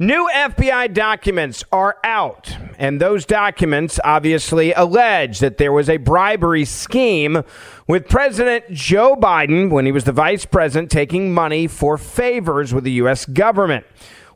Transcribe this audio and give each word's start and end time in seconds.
New 0.00 0.30
FBI 0.32 0.94
documents 0.94 1.64
are 1.72 1.96
out, 2.04 2.56
and 2.78 3.00
those 3.00 3.26
documents 3.26 3.98
obviously 4.04 4.72
allege 4.72 5.40
that 5.40 5.58
there 5.58 5.72
was 5.72 5.88
a 5.88 5.96
bribery 5.96 6.64
scheme 6.64 7.42
with 7.88 8.08
President 8.08 8.70
Joe 8.70 9.16
Biden 9.16 9.70
when 9.70 9.86
he 9.86 9.90
was 9.90 10.04
the 10.04 10.12
vice 10.12 10.44
president 10.44 10.92
taking 10.92 11.34
money 11.34 11.66
for 11.66 11.98
favors 11.98 12.72
with 12.72 12.84
the 12.84 12.92
U.S. 12.92 13.24
government. 13.24 13.84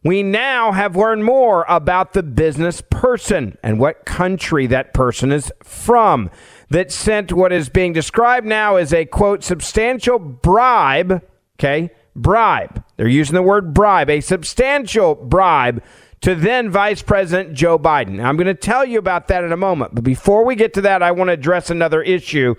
We 0.02 0.24
now 0.24 0.72
have 0.72 0.96
learned 0.96 1.24
more 1.24 1.64
about 1.68 2.12
the 2.12 2.24
business 2.24 2.80
person 2.80 3.56
and 3.62 3.78
what 3.78 4.05
country 4.05 4.66
that 4.66 4.92
person 4.92 5.30
is 5.30 5.52
from 5.62 6.28
that 6.70 6.90
sent 6.90 7.33
what 7.33 7.52
is 7.52 7.68
being 7.68 7.92
described 7.92 8.46
now 8.46 8.74
as 8.74 8.92
a 8.92 9.05
quote 9.05 9.44
substantial 9.44 10.18
bribe, 10.18 11.22
okay? 11.55 11.92
Bribe. 12.14 12.84
They're 12.96 13.08
using 13.08 13.34
the 13.34 13.42
word 13.42 13.74
bribe, 13.74 14.10
a 14.10 14.20
substantial 14.20 15.14
bribe 15.14 15.82
to 16.22 16.34
then 16.34 16.70
Vice 16.70 17.02
President 17.02 17.55
Joe 17.55 17.78
Biden. 17.78 18.22
I'm 18.24 18.36
going 18.36 18.46
to 18.46 18.55
tell 18.55 18.84
you 18.84 18.98
about 18.98 19.28
that 19.28 19.44
in 19.44 19.52
a 19.52 19.56
moment. 19.56 19.94
But 19.94 20.05
before 20.05 20.44
we 20.44 20.55
get 20.55 20.74
to 20.74 20.80
that, 20.83 21.02
I 21.02 21.10
want 21.10 21.28
to 21.28 21.33
address 21.33 21.68
another 21.68 22.02
issue 22.02 22.55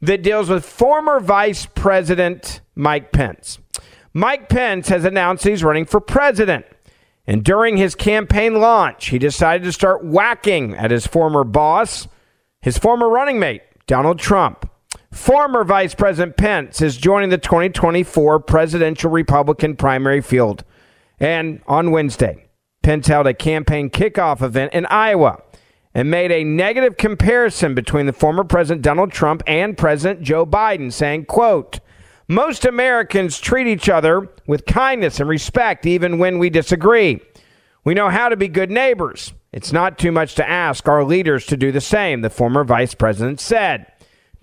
that 0.00 0.22
deals 0.22 0.48
with 0.48 0.64
former 0.64 1.18
Vice 1.20 1.66
President 1.66 2.60
Mike 2.76 3.10
Pence. 3.12 3.58
Mike 4.12 4.48
Pence 4.48 4.88
has 4.88 5.04
announced 5.04 5.44
he's 5.44 5.64
running 5.64 5.84
for 5.84 6.00
president. 6.00 6.64
And 7.26 7.44
during 7.44 7.76
his 7.76 7.94
campaign 7.94 8.54
launch, 8.54 9.08
he 9.08 9.18
decided 9.18 9.64
to 9.64 9.72
start 9.72 10.04
whacking 10.04 10.74
at 10.74 10.90
his 10.90 11.06
former 11.06 11.44
boss, 11.44 12.08
his 12.62 12.78
former 12.78 13.08
running 13.08 13.38
mate, 13.38 13.62
Donald 13.86 14.18
Trump. 14.18 14.70
Former 15.10 15.64
Vice 15.64 15.94
President 15.94 16.36
Pence 16.36 16.80
is 16.80 16.96
joining 16.96 17.30
the 17.30 17.38
2024 17.38 18.40
presidential 18.40 19.10
Republican 19.10 19.76
primary 19.76 20.20
field. 20.20 20.64
And 21.20 21.60
on 21.66 21.90
Wednesday, 21.90 22.46
Pence 22.82 23.08
held 23.08 23.26
a 23.26 23.34
campaign 23.34 23.90
kickoff 23.90 24.40
event 24.40 24.72
in 24.72 24.86
Iowa 24.86 25.42
and 25.92 26.10
made 26.10 26.30
a 26.30 26.44
negative 26.44 26.96
comparison 26.96 27.74
between 27.74 28.06
the 28.06 28.12
former 28.12 28.44
President 28.44 28.82
Donald 28.82 29.12
Trump 29.12 29.42
and 29.46 29.76
President 29.76 30.22
Joe 30.22 30.46
Biden, 30.46 30.92
saying, 30.92 31.26
quote, 31.26 31.80
most 32.28 32.64
Americans 32.64 33.40
treat 33.40 33.66
each 33.66 33.88
other 33.88 34.28
with 34.46 34.66
kindness 34.66 35.18
and 35.18 35.28
respect 35.28 35.86
even 35.86 36.18
when 36.18 36.38
we 36.38 36.50
disagree. 36.50 37.20
We 37.84 37.94
know 37.94 38.10
how 38.10 38.28
to 38.28 38.36
be 38.36 38.48
good 38.48 38.70
neighbors. 38.70 39.32
It's 39.52 39.72
not 39.72 39.98
too 39.98 40.12
much 40.12 40.34
to 40.36 40.48
ask 40.48 40.86
our 40.88 41.04
leaders 41.04 41.46
to 41.46 41.56
do 41.56 41.72
the 41.72 41.80
same, 41.80 42.20
the 42.20 42.30
former 42.30 42.64
vice 42.64 42.94
president 42.94 43.40
said. 43.40 43.86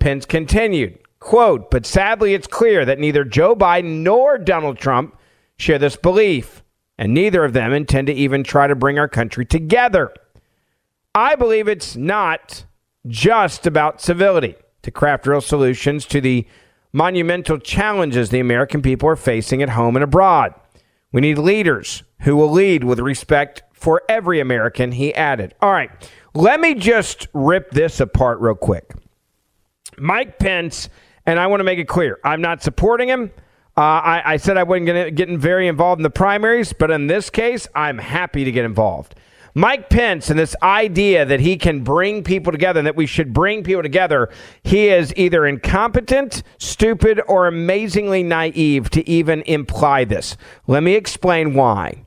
Pence 0.06 0.28
continued, 0.28 1.00
quote, 1.20 1.72
but 1.72 1.84
sadly 1.84 2.36
it's 2.36 2.46
clear 2.46 2.86
that 2.86 3.00
neither 3.00 3.24
Joe 3.24 3.56
Biden 3.56 4.04
nor 4.04 4.38
Donald 4.38 4.78
Trump 4.78 5.18
share 5.58 5.80
this 5.80 5.96
belief, 5.96 6.62
and 6.96 7.12
neither 7.12 7.44
of 7.44 7.54
them 7.54 7.74
intend 7.74 8.06
to 8.06 8.14
even 8.14 8.44
try 8.44 8.68
to 8.68 8.76
bring 8.76 9.00
our 9.00 9.08
country 9.08 9.48
together. 9.48 10.14
I 11.16 11.34
believe 11.34 11.68
it's 11.68 11.96
not 11.96 12.66
just 13.08 13.66
about 13.66 14.00
civility 14.00 14.54
to 14.84 14.92
craft 14.92 15.26
real 15.26 15.42
solutions 15.42 16.06
to 16.06 16.22
the 16.22 16.46
monumental 16.94 17.58
challenges 17.58 18.30
the 18.30 18.40
American 18.40 18.84
people 18.84 19.10
are 19.10 19.16
facing 19.16 19.64
at 19.64 19.70
home 19.70 19.96
and 19.96 20.04
abroad. 20.04 20.54
We 21.14 21.22
need 21.22 21.40
leaders 21.40 22.04
who 22.20 22.36
will 22.36 22.52
lead 22.52 22.84
with 22.84 23.00
respect 23.00 23.64
for 23.74 24.04
every 24.08 24.40
American, 24.40 24.92
he 24.92 25.16
added. 25.16 25.56
All 25.62 25.72
right, 25.72 25.90
let 26.36 26.60
me 26.60 26.76
just 26.76 27.28
rip 27.34 27.72
this 27.72 28.00
apart 28.00 28.40
real 28.40 28.54
quick. 28.54 28.94
Mike 29.98 30.40
Pence, 30.40 30.90
and 31.26 31.40
I 31.40 31.48
want 31.48 31.60
to 31.60 31.64
make 31.64 31.80
it 31.80 31.88
clear 31.88 32.20
I'm 32.24 32.42
not 32.42 32.62
supporting 32.64 33.10
him. 33.10 33.32
Uh, 33.78 33.82
I, 33.82 34.34
I, 34.34 34.38
said 34.38 34.56
I 34.56 34.64
wasn't 34.64 34.86
going 34.86 35.06
to 35.06 35.12
get 35.12 35.30
very 35.38 35.68
involved 35.68 36.00
in 36.00 36.04
the 36.04 36.10
primaries, 36.10 36.72
but 36.72 36.92
in 36.92 37.08
this 37.08 37.30
case, 37.30 37.68
I'm 37.76 37.98
happy 37.98 38.46
to 38.46 38.52
get 38.52 38.64
involved. 38.64 39.16
Mike 39.54 39.90
Pence 39.90 40.30
and 40.30 40.40
this 40.40 40.56
idea 40.62 41.26
that 41.26 41.42
he 41.42 41.58
can 41.58 41.82
bring 41.82 42.24
people 42.24 42.54
together 42.54 42.80
and 42.80 42.88
that 42.88 42.96
we 42.96 43.06
should 43.06 43.34
bring 43.34 43.64
people 43.64 43.82
together, 43.82 44.30
he 44.64 44.88
is 44.88 45.14
either 45.18 45.46
incompetent, 45.46 46.44
stupid, 46.58 47.22
or 47.28 47.48
amazingly 47.48 48.24
naive 48.24 48.90
to 48.90 49.10
even 49.10 49.42
imply 49.44 50.06
this. 50.06 50.38
Let 50.68 50.84
me 50.84 50.96
explain 50.96 51.54
why 51.54 52.05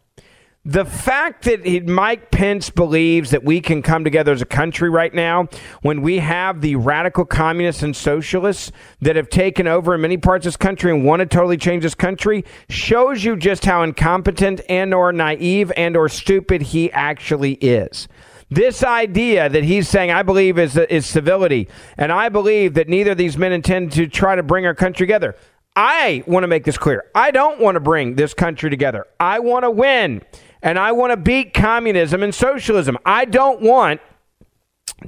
the 0.68 0.84
fact 0.84 1.44
that 1.44 1.64
he, 1.64 1.80
Mike 1.80 2.30
Pence 2.30 2.68
believes 2.68 3.30
that 3.30 3.42
we 3.42 3.58
can 3.58 3.80
come 3.80 4.04
together 4.04 4.32
as 4.32 4.42
a 4.42 4.46
country 4.46 4.90
right 4.90 5.14
now 5.14 5.48
when 5.80 6.02
we 6.02 6.18
have 6.18 6.60
the 6.60 6.76
radical 6.76 7.24
communists 7.24 7.82
and 7.82 7.96
socialists 7.96 8.70
that 9.00 9.16
have 9.16 9.30
taken 9.30 9.66
over 9.66 9.94
in 9.94 10.02
many 10.02 10.18
parts 10.18 10.44
of 10.44 10.52
this 10.52 10.58
country 10.58 10.92
and 10.92 11.06
want 11.06 11.20
to 11.20 11.26
totally 11.26 11.56
change 11.56 11.84
this 11.84 11.94
country 11.94 12.44
shows 12.68 13.24
you 13.24 13.34
just 13.34 13.64
how 13.64 13.82
incompetent 13.82 14.60
and 14.68 14.92
or 14.92 15.10
naive 15.10 15.72
and 15.74 15.96
or 15.96 16.06
stupid 16.06 16.60
he 16.60 16.92
actually 16.92 17.54
is. 17.54 18.06
This 18.50 18.82
idea 18.82 19.48
that 19.48 19.64
he's 19.64 19.88
saying, 19.88 20.10
I 20.10 20.22
believe, 20.22 20.58
is, 20.58 20.76
is 20.76 21.06
civility, 21.06 21.68
and 21.96 22.12
I 22.12 22.28
believe 22.28 22.74
that 22.74 22.90
neither 22.90 23.12
of 23.12 23.18
these 23.18 23.38
men 23.38 23.52
intend 23.52 23.92
to 23.92 24.06
try 24.06 24.36
to 24.36 24.42
bring 24.42 24.66
our 24.66 24.74
country 24.74 25.06
together. 25.06 25.34
I 25.74 26.24
want 26.26 26.42
to 26.42 26.48
make 26.48 26.64
this 26.64 26.76
clear. 26.76 27.04
I 27.14 27.30
don't 27.30 27.58
want 27.58 27.76
to 27.76 27.80
bring 27.80 28.16
this 28.16 28.34
country 28.34 28.68
together. 28.68 29.06
I 29.18 29.38
want 29.38 29.62
to 29.62 29.70
win 29.70 30.22
and 30.62 30.78
I 30.78 30.92
want 30.92 31.12
to 31.12 31.16
beat 31.16 31.54
communism 31.54 32.22
and 32.22 32.34
socialism. 32.34 32.98
I 33.04 33.24
don't 33.24 33.60
want 33.60 34.00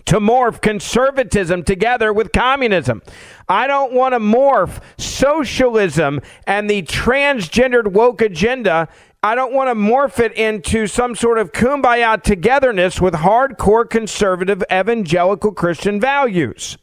to 0.07 0.21
morph 0.21 0.61
conservatism 0.61 1.65
together 1.65 2.13
with 2.13 2.33
communism. 2.33 3.03
I 3.49 3.67
don't 3.67 3.93
want 3.93 4.15
to 4.15 4.21
morph 4.21 4.81
socialism 4.99 6.21
and 6.47 6.71
the 6.71 6.83
transgendered 6.83 7.89
woke 7.89 8.23
agenda. 8.23 8.89
I 9.23 9.35
don't 9.35 9.53
want 9.53 9.69
to 9.69 9.75
morph 9.75 10.21
it 10.21 10.33
into 10.35 10.87
some 10.87 11.15
sort 11.15 11.39
of 11.39 11.53
kumbaya 11.53 12.23
togetherness 12.23 13.01
with 13.01 13.15
hardcore 13.15 13.89
conservative 13.89 14.63
evangelical 14.73 15.53
Christian 15.53 16.01
values. 16.01 16.79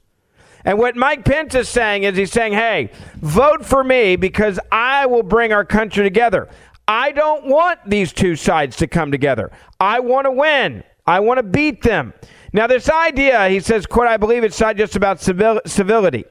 And 0.65 0.77
what 0.77 0.97
Mike 0.97 1.23
Pence 1.23 1.55
is 1.55 1.69
saying 1.69 2.03
is 2.03 2.17
he's 2.17 2.31
saying, 2.31 2.51
hey, 2.51 2.91
vote 3.15 3.65
for 3.65 3.85
me 3.85 4.17
because 4.17 4.59
I 4.69 5.05
will 5.05 5.23
bring 5.23 5.53
our 5.53 5.63
country 5.63 6.03
together. 6.03 6.49
I 6.87 7.11
don't 7.11 7.45
want 7.45 7.79
these 7.85 8.13
two 8.13 8.35
sides 8.35 8.77
to 8.77 8.87
come 8.87 9.11
together. 9.11 9.51
I 9.79 9.99
want 9.99 10.25
to 10.25 10.31
win. 10.31 10.83
I 11.05 11.19
want 11.19 11.37
to 11.37 11.43
beat 11.43 11.81
them. 11.81 12.13
Now, 12.53 12.67
this 12.67 12.89
idea, 12.89 13.49
he 13.49 13.59
says, 13.59 13.85
quote, 13.85 14.07
I 14.07 14.17
believe 14.17 14.43
it's 14.43 14.59
not 14.59 14.77
just 14.77 14.95
about 14.95 15.19
civil- 15.19 15.61
civility 15.65 16.25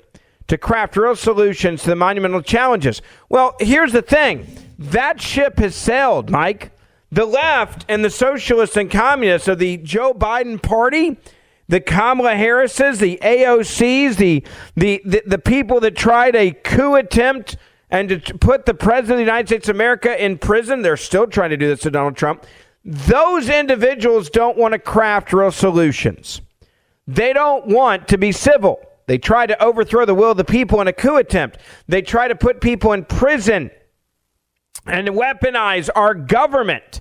to 0.48 0.56
craft 0.56 0.96
real 0.96 1.16
solutions 1.16 1.82
to 1.82 1.90
the 1.90 1.96
monumental 1.96 2.40
challenges. 2.42 3.02
Well, 3.28 3.56
here's 3.60 3.92
the 3.92 4.02
thing 4.02 4.46
that 4.78 5.20
ship 5.20 5.58
has 5.58 5.74
sailed, 5.74 6.30
Mike. 6.30 6.72
The 7.12 7.24
left 7.24 7.84
and 7.88 8.04
the 8.04 8.10
socialists 8.10 8.76
and 8.76 8.90
communists 8.90 9.48
of 9.48 9.58
the 9.58 9.76
Joe 9.78 10.12
Biden 10.12 10.60
party, 10.60 11.16
the 11.68 11.80
Kamala 11.80 12.34
Harrises, 12.34 12.98
the 12.98 13.18
AOCs, 13.22 14.16
the, 14.16 14.44
the, 14.74 15.02
the, 15.04 15.22
the 15.26 15.38
people 15.38 15.80
that 15.80 15.96
tried 15.96 16.34
a 16.34 16.50
coup 16.52 16.94
attempt 16.96 17.56
and 17.90 18.08
to 18.08 18.18
put 18.38 18.66
the 18.66 18.74
president 18.74 19.12
of 19.12 19.18
the 19.18 19.32
United 19.32 19.48
States 19.48 19.68
of 19.68 19.76
America 19.76 20.22
in 20.22 20.38
prison, 20.38 20.82
they're 20.82 20.96
still 20.96 21.26
trying 21.26 21.50
to 21.50 21.56
do 21.56 21.68
this 21.68 21.80
to 21.80 21.90
Donald 21.90 22.16
Trump. 22.16 22.44
Those 22.84 23.48
individuals 23.48 24.30
don't 24.30 24.56
want 24.56 24.72
to 24.72 24.78
craft 24.78 25.32
real 25.32 25.52
solutions. 25.52 26.40
They 27.06 27.32
don't 27.32 27.66
want 27.66 28.08
to 28.08 28.18
be 28.18 28.32
civil. 28.32 28.80
They 29.06 29.18
try 29.18 29.46
to 29.46 29.62
overthrow 29.62 30.04
the 30.04 30.14
will 30.14 30.32
of 30.32 30.36
the 30.36 30.44
people 30.44 30.80
in 30.80 30.88
a 30.88 30.92
coup 30.92 31.16
attempt. 31.16 31.58
They 31.86 32.02
try 32.02 32.26
to 32.26 32.34
put 32.34 32.60
people 32.60 32.92
in 32.92 33.04
prison 33.04 33.70
and 34.84 35.08
weaponize 35.08 35.88
our 35.94 36.14
government 36.14 37.00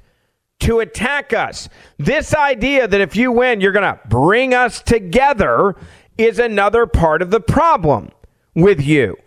to 0.60 0.80
attack 0.80 1.34
us. 1.34 1.68
This 1.98 2.34
idea 2.36 2.88
that 2.88 3.02
if 3.02 3.16
you 3.16 3.32
win, 3.32 3.62
you're 3.62 3.72
going 3.72 3.84
to 3.84 4.00
bring 4.08 4.54
us 4.54 4.82
together 4.82 5.76
is 6.18 6.40
another 6.40 6.86
part 6.86 7.22
of 7.22 7.32
the 7.32 7.42
problem 7.42 8.10
with 8.54 8.82
you. 8.82 9.18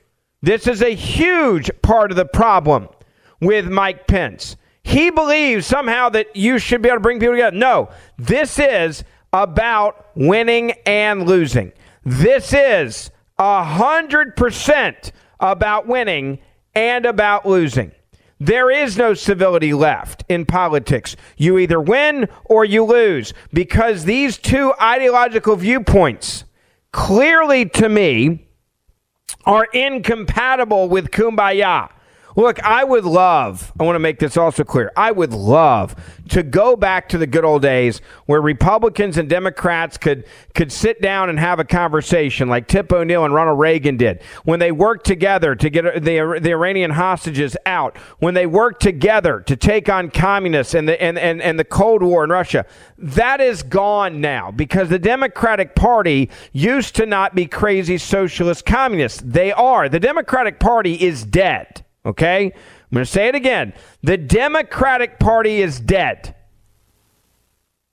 This 0.41 0.67
is 0.67 0.83
a 0.83 0.95
huge 0.95 1.71
part 1.83 2.11
of 2.11 2.17
the 2.17 2.25
problem 2.25 2.89
with 3.41 3.67
Mike 3.67 4.07
Pence. 4.07 4.57
He 4.83 5.11
believes 5.11 5.67
somehow 5.67 6.09
that 6.11 6.35
you 6.37 6.59
should 6.59 6.81
be 6.81 6.89
able 6.89 6.97
to 6.97 7.03
bring 7.03 7.21
people 7.21 7.35
together. 7.35 7.57
No, 7.57 7.91
this 8.17 8.59
is 8.59 9.05
about 9.33 10.07
winning 10.15 10.73
and 10.87 11.27
losing. 11.27 11.73
This 12.05 12.53
is 12.53 13.11
a 13.39 13.65
hundred 13.65 14.37
percent 14.37 15.13
about 15.41 15.87
winning 15.87 16.39
and 16.75 17.05
about 17.05 17.47
losing. 17.47 17.93
There 18.41 18.71
is 18.71 18.97
no 18.97 19.15
civility 19.15 19.75
left 19.75 20.25
in 20.29 20.47
politics. 20.47 21.17
You 21.37 21.59
either 21.59 21.81
win 21.81 22.29
or 22.45 22.65
you 22.65 22.85
lose 22.85 23.35
because 23.53 24.05
these 24.05 24.39
two 24.39 24.73
ideological 24.81 25.57
viewpoints 25.57 26.45
clearly 26.93 27.67
to 27.67 27.89
me 27.89 28.48
are 29.49 29.67
incompatible 29.73 30.91
with 30.91 31.11
kumbaya. 31.11 31.89
Look, 32.39 32.63
I 32.63 32.85
would 32.85 33.05
love, 33.05 33.73
I 33.81 33.83
want 33.83 33.97
to 33.97 33.99
make 33.99 34.21
this 34.21 34.37
also 34.37 34.63
clear. 34.63 34.93
I 34.97 35.11
would 35.11 35.33
love 35.33 35.97
to 36.29 36.45
go 36.45 36.77
back 36.77 37.09
to 37.09 37.19
the 37.19 37.27
good 37.27 37.45
old 37.45 37.63
days 37.63 38.01
where 38.27 38.41
Republicans 38.41 39.19
and 39.19 39.29
Democrats 39.29 39.99
could 39.99 40.25
could 40.55 40.71
sit 40.71 41.03
down 41.03 41.31
and 41.31 41.39
have 41.41 41.59
a 41.59 41.65
conversation 41.65 42.49
like 42.49 42.69
Tip 42.69 42.93
O'Neill 42.93 43.25
and 43.25 43.35
Ronald 43.35 43.59
Reagan 43.59 43.97
did. 43.97 44.23
When 44.45 44.61
they 44.61 44.71
worked 44.71 45.05
together 45.05 45.57
to 45.57 45.69
get 45.69 45.85
uh, 45.85 45.95
the 45.95 46.39
the 46.41 46.53
Iranian 46.53 46.93
hostages 46.93 47.57
out, 47.67 47.97
when 48.21 48.35
they 48.35 48.47
worked 48.47 48.83
together 48.83 49.41
to 49.41 49.57
take 49.57 49.89
on 49.89 50.09
communists 50.09 50.75
and 50.75 50.87
the 50.87 51.03
and, 51.03 51.19
and, 51.19 51.43
and 51.43 51.59
the 51.59 51.65
Cold 51.65 52.05
War 52.05 52.23
in 52.23 52.31
Russia. 52.31 52.67
That 52.99 53.41
is 53.41 53.65
gone 53.65 54.21
now 54.21 54.53
because 54.53 54.91
the 54.91 54.99
Democratic 55.01 55.75
Party 55.75 56.31
used 56.53 56.95
to 56.95 57.05
not 57.05 57.35
be 57.35 57.47
crazy 57.47 57.99
socialist 57.99 58.65
communists. 58.65 59.21
They 59.25 59.51
are. 59.51 59.89
The 59.89 59.99
Democratic 59.99 60.61
Party 60.61 60.95
is 60.95 61.25
dead. 61.25 61.83
Okay? 62.09 62.47
I'm 62.47 62.95
going 62.95 63.05
to 63.05 63.11
say 63.11 63.29
it 63.29 63.35
again. 63.35 63.75
The 64.03 64.17
Democratic 64.17 65.19
Party 65.19 65.61
is 65.61 65.79
dead. 65.79 66.35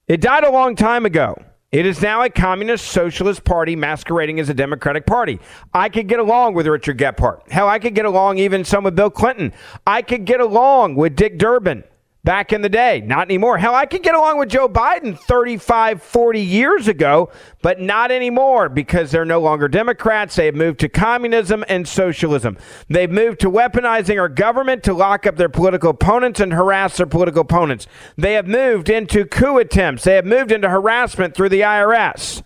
It 0.08 0.22
died 0.22 0.46
a 0.46 0.52
long 0.52 0.76
time 0.76 1.06
ago. 1.06 1.36
It 1.72 1.86
is 1.86 2.02
now 2.02 2.22
a 2.22 2.30
communist 2.30 2.88
socialist 2.88 3.44
party 3.44 3.76
masquerading 3.76 4.40
as 4.40 4.48
a 4.48 4.54
Democratic 4.54 5.06
Party. 5.06 5.40
I 5.74 5.90
could 5.90 6.08
get 6.08 6.20
along 6.20 6.54
with 6.54 6.68
Richard 6.68 6.98
Gephardt. 6.98 7.52
Hell, 7.52 7.68
I 7.68 7.80
could 7.80 7.94
get 7.94 8.06
along 8.06 8.38
even 8.38 8.64
some 8.64 8.86
with 8.86 8.96
Bill 8.96 9.10
Clinton. 9.10 9.52
I 9.86 10.02
could 10.02 10.24
get 10.24 10.40
along 10.40 10.96
with 10.96 11.18
Dick 11.18 11.38
Durbin 11.38 11.84
back 12.26 12.52
in 12.52 12.62
the 12.62 12.70
day. 12.70 13.02
Not 13.06 13.28
anymore. 13.28 13.58
Hell, 13.58 13.76
I 13.76 13.86
could 13.86 14.04
get 14.04 14.16
along 14.16 14.40
with 14.40 14.50
Joe 14.50 14.68
Biden 14.68 15.18
35, 15.18 16.02
40 16.02 16.42
years 16.42 16.88
ago, 16.90 17.32
but 17.62 17.80
not 17.80 18.12
anymore 18.12 18.68
because 18.68 19.12
they're 19.12 19.24
no 19.24 19.40
longer 19.40 19.70
Democrats. 19.70 20.36
They 20.36 20.48
have 20.48 20.56
moved 20.56 20.80
to 20.82 20.90
communism 20.90 21.64
and 21.70 21.88
socialism. 21.88 22.58
They've 22.90 23.10
moved 23.10 23.40
to 23.42 23.50
weaponizing 23.50 24.20
our 24.20 24.28
government 24.28 24.84
to 24.84 24.94
lock 24.94 25.26
up 25.26 25.38
their 25.38 25.48
political 25.48 25.92
opponents 25.92 26.40
and 26.40 26.52
harass 26.52 26.98
their 26.98 27.06
political 27.06 27.42
opponents. 27.42 27.88
They 28.18 28.34
have 28.34 28.48
moved 28.48 28.90
into 28.90 29.26
coup 29.26 29.60
attempts. 29.60 30.04
They 30.04 30.16
have 30.16 30.26
moved 30.26 30.52
into 30.52 30.68
harassment 30.68 31.36
through 31.36 31.50
the 31.50 31.62
IRS. 31.62 32.42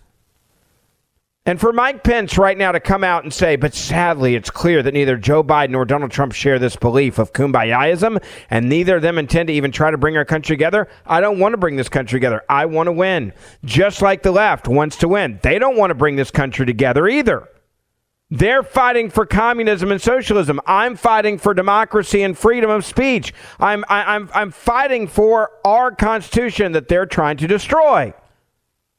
And 1.46 1.58
for 1.58 1.72
Mike 1.72 2.04
Pence 2.04 2.36
right 2.36 2.56
now 2.56 2.70
to 2.70 2.80
come 2.80 3.02
out 3.02 3.24
and 3.24 3.32
say, 3.32 3.56
but 3.56 3.72
sadly, 3.72 4.34
it's 4.34 4.50
clear 4.50 4.82
that 4.82 4.92
neither 4.92 5.16
Joe 5.16 5.42
Biden 5.42 5.70
nor 5.70 5.86
Donald 5.86 6.10
Trump 6.10 6.32
share 6.32 6.58
this 6.58 6.76
belief 6.76 7.18
of 7.18 7.32
kumbayaism, 7.32 8.22
and 8.50 8.68
neither 8.68 8.96
of 8.96 9.02
them 9.02 9.16
intend 9.16 9.46
to 9.46 9.54
even 9.54 9.72
try 9.72 9.90
to 9.90 9.96
bring 9.96 10.18
our 10.18 10.24
country 10.26 10.54
together. 10.54 10.86
I 11.06 11.22
don't 11.22 11.38
want 11.38 11.54
to 11.54 11.56
bring 11.56 11.76
this 11.76 11.88
country 11.88 12.18
together. 12.18 12.42
I 12.50 12.66
want 12.66 12.88
to 12.88 12.92
win. 12.92 13.32
Just 13.64 14.02
like 14.02 14.22
the 14.22 14.32
left 14.32 14.68
wants 14.68 14.96
to 14.98 15.08
win. 15.08 15.40
They 15.42 15.58
don't 15.58 15.78
want 15.78 15.90
to 15.90 15.94
bring 15.94 16.16
this 16.16 16.30
country 16.30 16.66
together 16.66 17.08
either. 17.08 17.48
They're 18.30 18.62
fighting 18.62 19.08
for 19.08 19.24
communism 19.24 19.90
and 19.90 20.00
socialism. 20.00 20.60
I'm 20.66 20.94
fighting 20.94 21.38
for 21.38 21.54
democracy 21.54 22.22
and 22.22 22.36
freedom 22.36 22.70
of 22.70 22.84
speech. 22.84 23.32
I'm, 23.58 23.84
I, 23.88 24.14
am 24.14 24.30
i 24.34 24.42
I'm 24.42 24.50
fighting 24.50 25.08
for 25.08 25.50
our 25.64 25.90
Constitution 25.90 26.72
that 26.72 26.86
they're 26.86 27.06
trying 27.06 27.38
to 27.38 27.48
destroy. 27.48 28.12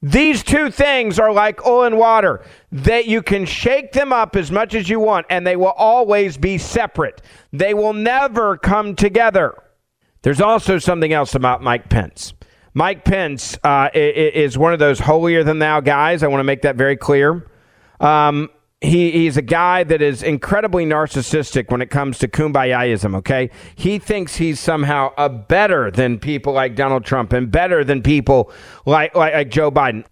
These 0.04 0.44
two 0.44 0.72
things 0.72 1.20
are 1.20 1.32
like 1.32 1.66
oil 1.66 1.84
and 1.84 1.98
water 1.98 2.44
that 2.72 3.06
you 3.06 3.22
can 3.22 3.46
shake 3.46 3.92
them 3.92 4.12
up 4.12 4.36
as 4.36 4.52
much 4.52 4.74
as 4.74 4.90
you 4.90 5.00
want 5.00 5.28
and 5.30 5.46
they 5.46 5.56
will 5.56 5.68
always 5.68 6.38
be 6.38 6.58
separate. 6.58 7.22
They 7.54 7.76
will 7.76 7.94
never 7.94 8.58
come 8.58 8.96
together. 8.96 9.62
There's 10.24 10.42
also 10.42 10.80
something 10.80 11.14
else 11.14 11.36
about 11.36 11.62
Mike 11.62 11.90
Pence. 11.90 12.34
Mike 12.74 13.04
Pence 13.04 13.58
uh, 13.64 13.90
is 13.94 14.58
one 14.58 14.74
of 14.74 14.80
those 14.80 15.00
holier 15.00 15.44
than 15.44 15.60
thou 15.60 15.82
guys. 15.82 16.24
I 16.24 16.28
want 16.28 16.40
to 16.40 16.46
make 16.46 16.62
that 16.64 16.78
very 16.78 16.98
clear. 16.98 17.48
Um, 18.00 18.50
he, 18.82 19.12
he's 19.12 19.38
a 19.38 19.44
guy 19.44 19.84
that 19.84 20.02
is 20.02 20.24
incredibly 20.24 20.86
narcissistic 20.86 21.70
when 21.70 21.82
it 21.82 21.92
comes 21.92 22.18
to 22.18 22.28
kumbayaism, 22.28 23.16
okay? 23.18 23.52
He 23.76 24.00
thinks 24.00 24.38
he's 24.38 24.60
somehow 24.60 25.14
a 25.18 25.30
better 25.30 25.92
than 25.92 26.18
people 26.18 26.54
like 26.54 26.76
Donald 26.76 27.06
Trump 27.06 27.32
and 27.32 27.52
better 27.52 27.84
than 27.84 28.02
people 28.02 28.52
like, 28.88 29.14
like, 29.16 29.34
like 29.36 29.50
Joe 29.50 29.70
Biden. 29.70 30.04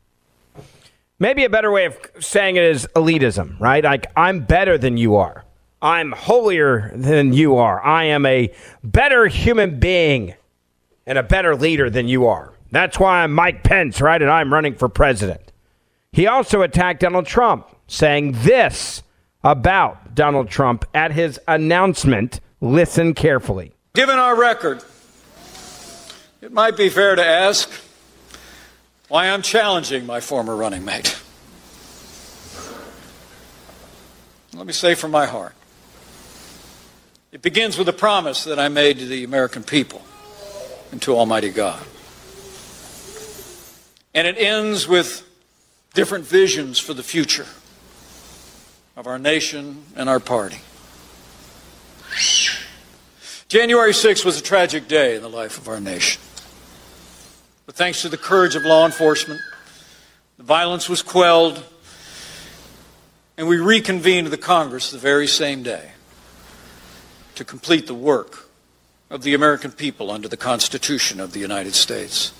Maybe 1.17 1.43
a 1.45 1.49
better 1.49 1.71
way 1.71 1.85
of 1.85 1.97
saying 2.19 2.57
it 2.57 2.63
is 2.63 2.87
elitism, 2.95 3.59
right? 3.59 3.83
Like, 3.83 4.05
I'm 4.15 4.41
better 4.41 4.77
than 4.77 4.97
you 4.97 5.15
are. 5.15 5.45
I'm 5.81 6.11
holier 6.11 6.91
than 6.93 7.33
you 7.33 7.57
are. 7.57 7.83
I 7.83 8.03
am 8.05 8.25
a 8.25 8.53
better 8.83 9.25
human 9.27 9.79
being 9.79 10.35
and 11.07 11.17
a 11.17 11.23
better 11.23 11.55
leader 11.55 11.89
than 11.89 12.07
you 12.07 12.27
are. 12.27 12.53
That's 12.71 12.99
why 12.99 13.23
I'm 13.23 13.33
Mike 13.33 13.63
Pence, 13.63 13.99
right? 13.99 14.21
And 14.21 14.29
I'm 14.29 14.53
running 14.53 14.75
for 14.75 14.89
president. 14.89 15.51
He 16.11 16.27
also 16.27 16.61
attacked 16.61 16.99
Donald 16.99 17.25
Trump 17.25 17.67
saying 17.89 18.33
this 18.43 19.03
about 19.43 20.15
Donald 20.15 20.49
Trump 20.49 20.85
at 20.93 21.11
his 21.11 21.39
announcement. 21.47 22.39
Listen 22.61 23.13
carefully. 23.13 23.73
Given 23.93 24.17
our 24.17 24.39
record, 24.39 24.83
it 26.41 26.53
might 26.53 26.77
be 26.77 26.89
fair 26.89 27.15
to 27.15 27.25
ask 27.25 27.69
why 29.07 29.29
I'm 29.29 29.41
challenging 29.41 30.05
my 30.05 30.19
former 30.19 30.55
running 30.55 30.85
mate. 30.85 31.19
Let 34.53 34.67
me 34.67 34.73
say 34.73 34.95
from 34.95 35.11
my 35.11 35.25
heart. 35.25 35.53
It 37.31 37.41
begins 37.41 37.77
with 37.77 37.87
a 37.87 37.93
promise 37.93 38.43
that 38.43 38.59
I 38.59 38.67
made 38.69 38.99
to 38.99 39.05
the 39.05 39.23
American 39.23 39.63
people 39.63 40.01
and 40.91 41.01
to 41.03 41.15
Almighty 41.15 41.49
God. 41.49 41.83
And 44.13 44.27
it 44.27 44.37
ends 44.37 44.87
with 44.87 45.27
different 45.93 46.25
visions 46.25 46.79
for 46.79 46.93
the 46.93 47.03
future 47.03 47.45
of 48.99 49.07
our 49.07 49.17
nation 49.17 49.85
and 49.95 50.09
our 50.09 50.19
party. 50.19 50.59
January 53.47 53.93
6th 53.93 54.25
was 54.25 54.37
a 54.37 54.43
tragic 54.43 54.89
day 54.89 55.15
in 55.15 55.21
the 55.21 55.29
life 55.29 55.57
of 55.57 55.69
our 55.69 55.79
nation. 55.79 56.21
But 57.65 57.75
thanks 57.75 58.01
to 58.01 58.09
the 58.09 58.17
courage 58.17 58.57
of 58.57 58.65
law 58.65 58.85
enforcement, 58.85 59.39
the 60.35 60.43
violence 60.43 60.89
was 60.89 61.01
quelled, 61.01 61.63
and 63.37 63.47
we 63.47 63.55
reconvened 63.55 64.27
the 64.27 64.37
Congress 64.37 64.91
the 64.91 64.97
very 64.97 65.27
same 65.27 65.63
day 65.63 65.91
to 67.35 67.45
complete 67.45 67.87
the 67.87 67.95
work 67.95 68.49
of 69.09 69.23
the 69.23 69.33
American 69.33 69.71
people 69.71 70.11
under 70.11 70.27
the 70.27 70.35
Constitution 70.35 71.21
of 71.21 71.31
the 71.31 71.39
United 71.39 71.73
States. 71.73 72.33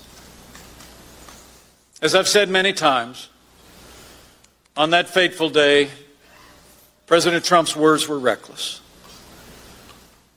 As 2.02 2.14
I've 2.14 2.28
said 2.28 2.50
many 2.50 2.74
times, 2.74 3.30
on 4.76 4.90
that 4.90 5.08
fateful 5.08 5.48
day, 5.48 5.88
President 7.10 7.44
Trump's 7.44 7.74
words 7.74 8.06
were 8.06 8.20
reckless. 8.20 8.80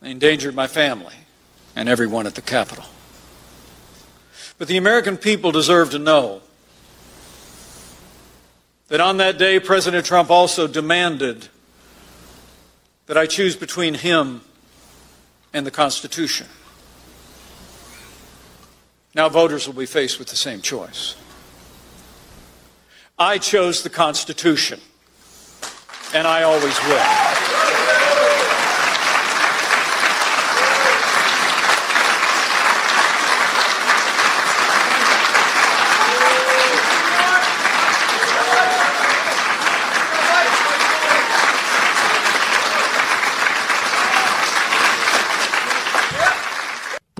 They 0.01 0.09
endangered 0.09 0.55
my 0.55 0.65
family 0.65 1.13
and 1.75 1.87
everyone 1.87 2.25
at 2.25 2.33
the 2.33 2.41
Capitol. 2.41 2.85
But 4.57 4.67
the 4.67 4.77
American 4.77 5.17
people 5.17 5.51
deserve 5.51 5.91
to 5.91 5.99
know 5.99 6.41
that 8.87 8.99
on 8.99 9.17
that 9.17 9.37
day, 9.37 9.59
President 9.59 10.03
Trump 10.03 10.31
also 10.31 10.65
demanded 10.65 11.47
that 13.05 13.19
I 13.19 13.27
choose 13.27 13.55
between 13.55 13.93
him 13.93 14.41
and 15.53 15.67
the 15.67 15.71
Constitution. 15.71 16.47
Now 19.13 19.29
voters 19.29 19.67
will 19.67 19.75
be 19.75 19.85
faced 19.85 20.17
with 20.17 20.29
the 20.29 20.35
same 20.35 20.59
choice. 20.59 21.15
I 23.19 23.37
chose 23.37 23.83
the 23.83 23.91
Constitution, 23.91 24.81
and 26.13 26.27
I 26.27 26.43
always 26.43 26.79
will. 26.83 27.33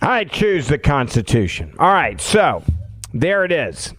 I 0.02 0.26
choose 0.26 0.68
the 0.68 0.78
Constitution. 0.78 1.74
All 1.80 1.92
right, 1.92 2.22
so 2.22 2.62
there 3.14 3.46
it 3.46 3.52
is. 3.52 3.94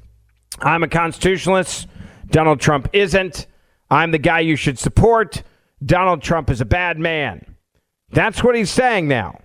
I'm 0.60 0.84
a 0.84 0.88
constitutionalist. 0.88 1.88
Donald 2.30 2.60
Trump 2.60 2.88
isn't. 2.92 3.46
I'm 3.94 4.10
the 4.10 4.18
guy 4.18 4.40
you 4.40 4.56
should 4.56 4.78
support. 4.78 5.44
Donald 5.84 6.20
Trump 6.20 6.50
is 6.50 6.60
a 6.60 6.64
bad 6.64 6.98
man. 6.98 7.54
That's 8.10 8.42
what 8.42 8.56
he's 8.56 8.70
saying 8.70 9.06
now. 9.06 9.38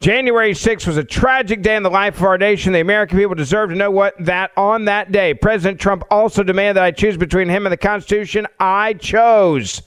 January 0.00 0.52
6th 0.52 0.86
was 0.86 0.96
a 0.96 1.04
tragic 1.04 1.60
day 1.60 1.74
in 1.74 1.82
the 1.82 1.90
life 1.90 2.16
of 2.18 2.22
our 2.22 2.38
nation. 2.38 2.72
The 2.72 2.80
American 2.80 3.18
people 3.18 3.34
deserve 3.34 3.70
to 3.70 3.76
know 3.76 3.90
what 3.90 4.14
that 4.24 4.52
on 4.56 4.84
that 4.84 5.10
day. 5.10 5.34
President 5.34 5.80
Trump 5.80 6.04
also 6.08 6.44
demanded 6.44 6.76
that 6.76 6.84
I 6.84 6.92
choose 6.92 7.16
between 7.16 7.48
him 7.48 7.66
and 7.66 7.72
the 7.72 7.76
Constitution. 7.76 8.46
I 8.60 8.94
chose 8.94 9.82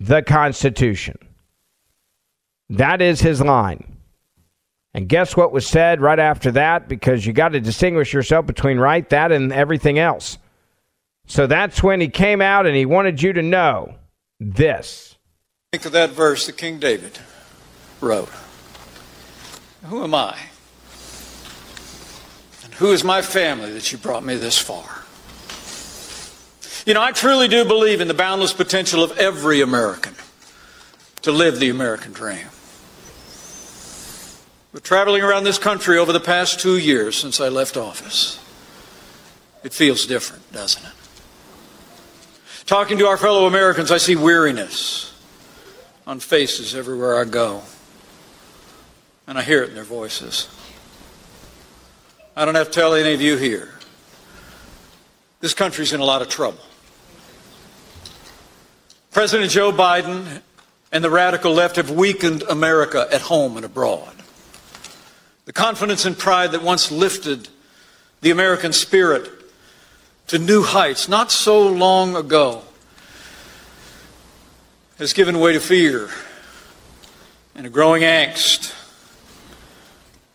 the 0.00 0.22
Constitution. 0.22 1.16
That 2.70 3.00
is 3.00 3.20
his 3.20 3.40
line. 3.40 3.98
And 4.94 5.08
guess 5.08 5.36
what 5.36 5.52
was 5.52 5.64
said 5.64 6.00
right 6.00 6.18
after 6.18 6.50
that? 6.52 6.88
Because 6.88 7.24
you 7.24 7.32
got 7.32 7.50
to 7.50 7.60
distinguish 7.60 8.12
yourself 8.12 8.46
between 8.46 8.78
right, 8.78 9.08
that, 9.10 9.30
and 9.30 9.52
everything 9.52 10.00
else. 10.00 10.38
So 11.26 11.46
that's 11.46 11.82
when 11.82 12.00
he 12.00 12.08
came 12.08 12.40
out 12.40 12.66
and 12.66 12.74
he 12.74 12.84
wanted 12.84 13.22
you 13.22 13.32
to 13.32 13.42
know 13.42 13.94
this. 14.38 15.16
Think 15.72 15.84
of 15.84 15.92
that 15.92 16.10
verse 16.10 16.46
that 16.46 16.56
King 16.56 16.80
David 16.80 17.18
wrote. 18.00 18.30
Who 19.84 20.02
am 20.02 20.14
I? 20.14 20.36
And 22.64 22.74
who 22.74 22.92
is 22.92 23.04
my 23.04 23.22
family 23.22 23.72
that 23.72 23.92
you 23.92 23.98
brought 23.98 24.24
me 24.24 24.34
this 24.34 24.58
far? 24.58 25.04
You 26.86 26.94
know, 26.94 27.02
I 27.02 27.12
truly 27.12 27.46
do 27.46 27.64
believe 27.64 28.00
in 28.00 28.08
the 28.08 28.14
boundless 28.14 28.52
potential 28.52 29.04
of 29.04 29.16
every 29.18 29.60
American 29.60 30.14
to 31.22 31.30
live 31.30 31.60
the 31.60 31.68
American 31.68 32.12
dream. 32.12 32.46
But 34.72 34.84
traveling 34.84 35.22
around 35.22 35.44
this 35.44 35.58
country 35.58 35.98
over 35.98 36.12
the 36.12 36.20
past 36.20 36.60
two 36.60 36.78
years 36.78 37.16
since 37.16 37.40
I 37.40 37.48
left 37.48 37.76
office, 37.76 38.38
it 39.62 39.72
feels 39.72 40.06
different, 40.06 40.50
doesn't 40.52 40.84
it? 40.84 40.92
Talking 42.70 42.98
to 42.98 43.08
our 43.08 43.16
fellow 43.16 43.46
Americans, 43.46 43.90
I 43.90 43.96
see 43.96 44.14
weariness 44.14 45.12
on 46.06 46.20
faces 46.20 46.72
everywhere 46.76 47.20
I 47.20 47.24
go. 47.24 47.62
And 49.26 49.36
I 49.36 49.42
hear 49.42 49.64
it 49.64 49.70
in 49.70 49.74
their 49.74 49.82
voices. 49.82 50.48
I 52.36 52.44
don't 52.44 52.54
have 52.54 52.68
to 52.68 52.72
tell 52.72 52.94
any 52.94 53.12
of 53.12 53.20
you 53.20 53.36
here. 53.36 53.74
This 55.40 55.52
country's 55.52 55.92
in 55.92 55.98
a 55.98 56.04
lot 56.04 56.22
of 56.22 56.28
trouble. 56.28 56.60
President 59.10 59.50
Joe 59.50 59.72
Biden 59.72 60.40
and 60.92 61.02
the 61.02 61.10
radical 61.10 61.52
left 61.52 61.74
have 61.74 61.90
weakened 61.90 62.42
America 62.42 63.08
at 63.10 63.22
home 63.22 63.56
and 63.56 63.66
abroad. 63.66 64.14
The 65.44 65.52
confidence 65.52 66.04
and 66.04 66.16
pride 66.16 66.52
that 66.52 66.62
once 66.62 66.92
lifted 66.92 67.48
the 68.20 68.30
American 68.30 68.72
spirit 68.72 69.39
to 70.30 70.38
new 70.38 70.62
heights 70.62 71.08
not 71.08 71.32
so 71.32 71.66
long 71.66 72.14
ago 72.14 72.62
has 74.96 75.12
given 75.12 75.40
way 75.40 75.54
to 75.54 75.58
fear 75.58 76.08
and 77.56 77.66
a 77.66 77.68
growing 77.68 78.04
angst 78.04 78.72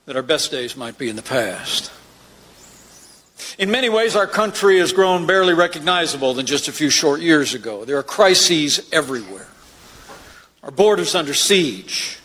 that 0.05 0.17
our 0.17 0.21
best 0.21 0.51
days 0.51 0.75
might 0.75 0.97
be 0.97 1.07
in 1.07 1.15
the 1.15 1.21
past. 1.21 1.93
In 3.57 3.71
many 3.71 3.87
ways, 3.87 4.17
our 4.17 4.27
country 4.27 4.79
has 4.79 4.91
grown 4.91 5.25
barely 5.25 5.53
recognizable 5.53 6.33
than 6.33 6.45
just 6.45 6.67
a 6.67 6.73
few 6.73 6.89
short 6.89 7.21
years 7.21 7.53
ago. 7.53 7.85
There 7.85 7.97
are 7.97 8.03
crises 8.03 8.89
everywhere. 8.91 9.47
Our 10.61 10.71
borders 10.71 11.15
under 11.15 11.33
siege. 11.33 12.19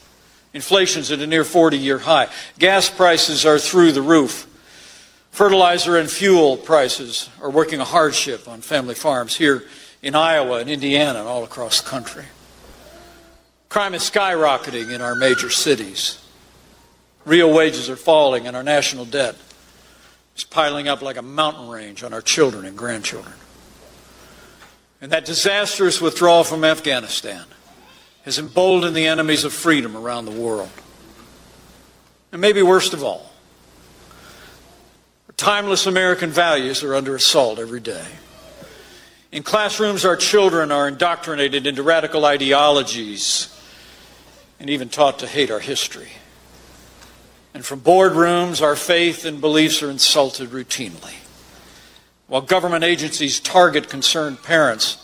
Inflation's 0.53 1.13
at 1.13 1.21
a 1.21 1.27
near 1.29 1.45
40 1.45 1.79
year 1.79 1.99
high. 1.99 2.31
Gas 2.59 2.91
prices 2.91 3.47
are 3.47 3.61
through 3.61 3.93
the 3.93 4.03
roof. 4.03 4.49
Fertilizer 5.31 5.97
and 5.97 6.11
fuel 6.11 6.57
prices 6.57 7.31
are 7.41 7.51
working 7.51 7.81
a 7.81 7.85
hardship 7.85 8.49
on 8.49 8.61
family 8.61 8.95
farms 8.95 9.37
here 9.37 9.65
in 10.03 10.15
Iowa 10.15 10.59
and 10.59 10.69
Indiana 10.69 11.21
and 11.21 11.29
all 11.29 11.45
across 11.45 11.81
the 11.81 11.89
country. 11.89 12.25
Crime 13.69 13.95
is 13.95 14.03
skyrocketing 14.03 14.91
in 14.91 15.01
our 15.01 15.15
major 15.15 15.49
cities. 15.49 16.21
Real 17.25 17.53
wages 17.53 17.89
are 17.89 17.97
falling 17.97 18.47
and 18.47 18.57
our 18.57 18.63
national 18.63 19.05
debt 19.05 19.37
is 20.37 20.45
piling 20.45 20.89
up 20.89 21.03
like 21.03 21.17
a 21.17 21.23
mountain 21.23 21.69
range 21.69 22.03
on 22.03 22.13
our 22.13 22.23
children 22.23 22.65
and 22.65 22.77
grandchildren. 22.77 23.35
And 25.01 25.13
that 25.13 25.25
disastrous 25.25 26.01
withdrawal 26.01 26.45
from 26.45 26.65
Afghanistan 26.65 27.45
has 28.25 28.39
emboldened 28.39 28.97
the 28.97 29.07
enemies 29.07 29.45
of 29.45 29.53
freedom 29.53 29.97
around 29.97 30.27
the 30.27 30.31
world. 30.33 30.71
And 32.33 32.41
maybe 32.41 32.63
worst 32.63 32.93
of 32.93 33.03
all, 33.03 33.30
timeless 35.41 35.87
American 35.87 36.29
values 36.29 36.83
are 36.83 36.95
under 36.95 37.17
assault 37.17 37.59
every 37.59 37.81
day. 37.81 38.05
In 39.33 39.43
classrooms, 39.43 40.05
our 40.05 40.17
children 40.17 40.71
are 40.71 40.87
indoctrinated 40.87 41.67
into 41.67 41.83
radical 41.83 42.27
ideologies 42.27 43.49
and 44.61 44.69
even 44.69 44.91
taught 44.91 45.21
to 45.21 45.27
hate 45.27 45.51
our 45.51 45.59
history. 45.59 46.11
And 47.55 47.65
from 47.65 47.81
boardrooms, 47.81 48.61
our 48.61 48.77
faith 48.77 49.25
and 49.25 49.41
beliefs 49.41 49.83
are 49.83 49.91
insulted 49.91 50.51
routinely. 50.51 51.15
While 52.27 52.43
government 52.43 52.85
agencies 52.85 53.41
target 53.41 53.89
concerned 53.89 54.43
parents 54.43 54.99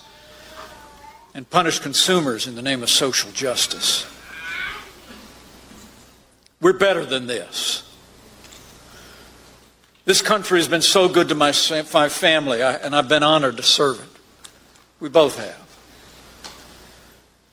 and 1.33 1.49
punish 1.49 1.79
consumers 1.79 2.47
in 2.47 2.57
the 2.57 2.63
name 2.63 2.83
of 2.83 2.91
social 2.91 3.33
justice. 3.33 4.05
We're 6.61 6.75
better 6.75 7.07
than 7.07 7.27
this. 7.27 7.86
This 10.07 10.23
country 10.23 10.61
has 10.61 10.69
been 10.69 10.83
so 10.83 11.09
good 11.09 11.29
to 11.31 11.35
my, 11.35 11.53
my 11.93 12.09
family, 12.09 12.63
and 12.63 12.95
I've 12.95 13.09
been 13.09 13.25
honored 13.25 13.57
to 13.57 13.65
serve 13.65 13.99
it. 14.01 14.21
We 15.01 15.09
both 15.09 15.37
have. 15.37 16.53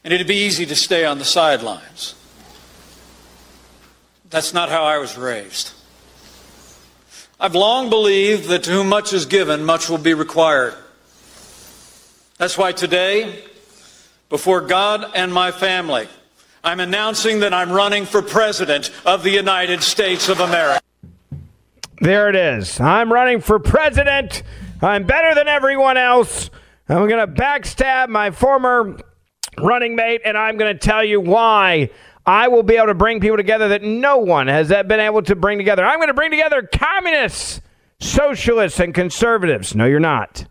And 0.04 0.14
it'd 0.14 0.28
be 0.28 0.46
easy 0.46 0.68
to 0.68 0.76
stay 0.76 1.04
on 1.04 1.18
the 1.18 1.26
sidelines. 1.26 2.14
That's 4.30 4.54
not 4.54 4.70
how 4.70 4.84
I 4.84 5.00
was 5.00 5.18
raised. 5.18 5.72
I've 7.40 7.56
long 7.56 7.90
believed 7.90 8.50
that 8.50 8.64
to 8.66 8.72
whom 8.72 8.88
much 8.88 9.14
is 9.14 9.26
given, 9.26 9.66
much 9.66 9.90
will 9.90 9.98
be 9.98 10.14
required. 10.14 10.76
That's 12.38 12.56
why 12.56 12.72
today, 12.72 13.46
before 14.30 14.62
God 14.62 15.12
and 15.16 15.34
my 15.34 15.50
family, 15.50 16.08
I'm 16.64 16.80
announcing 16.80 17.40
that 17.40 17.52
I'm 17.52 17.72
running 17.72 18.06
for 18.06 18.22
President 18.22 18.92
of 19.08 19.24
the 19.24 19.32
United 19.32 19.82
States 19.82 20.30
of 20.30 20.40
America. 20.40 20.82
There 22.04 22.28
it 22.28 22.36
is. 22.36 22.82
I'm 22.82 23.14
running 23.14 23.40
for 23.40 23.60
president. 23.60 24.44
I'm 24.82 25.06
better 25.06 25.34
than 25.34 25.48
everyone 25.48 25.96
else. 25.96 26.50
I'm 26.90 27.08
going 27.08 27.26
to 27.26 27.42
backstab 27.42 28.10
my 28.10 28.30
former 28.30 28.98
running 29.58 29.96
mate, 29.96 30.20
and 30.26 30.38
I'm 30.38 30.58
going 30.58 30.74
to 30.74 30.78
tell 30.78 31.02
you 31.02 31.22
why 31.22 31.92
I 32.26 32.50
will 32.50 32.62
be 32.62 32.76
able 32.76 32.88
to 32.88 32.94
bring 32.94 33.22
people 33.22 33.38
together 33.38 33.70
that 33.70 33.84
no 33.84 34.18
one 34.18 34.48
has 34.48 34.70
ever 34.70 34.86
been 34.86 35.00
able 35.00 35.22
to 35.22 35.34
bring 35.34 35.58
together. 35.58 35.86
I'm 35.86 35.98
going 35.98 36.10
to 36.10 36.14
bring 36.14 36.32
together 36.32 36.70
communists, 36.74 37.62
socialists, 38.02 38.82
and 38.82 38.94
conservatives. 38.94 39.74
No, 39.74 39.86
you're 39.86 40.02
not. 40.02 40.46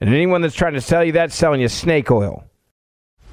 And 0.00 0.10
anyone 0.10 0.40
that's 0.40 0.56
trying 0.56 0.74
to 0.74 0.80
sell 0.80 1.04
you 1.04 1.12
that's 1.12 1.36
selling 1.36 1.60
you 1.60 1.68
snake 1.68 2.10
oil. 2.10 2.47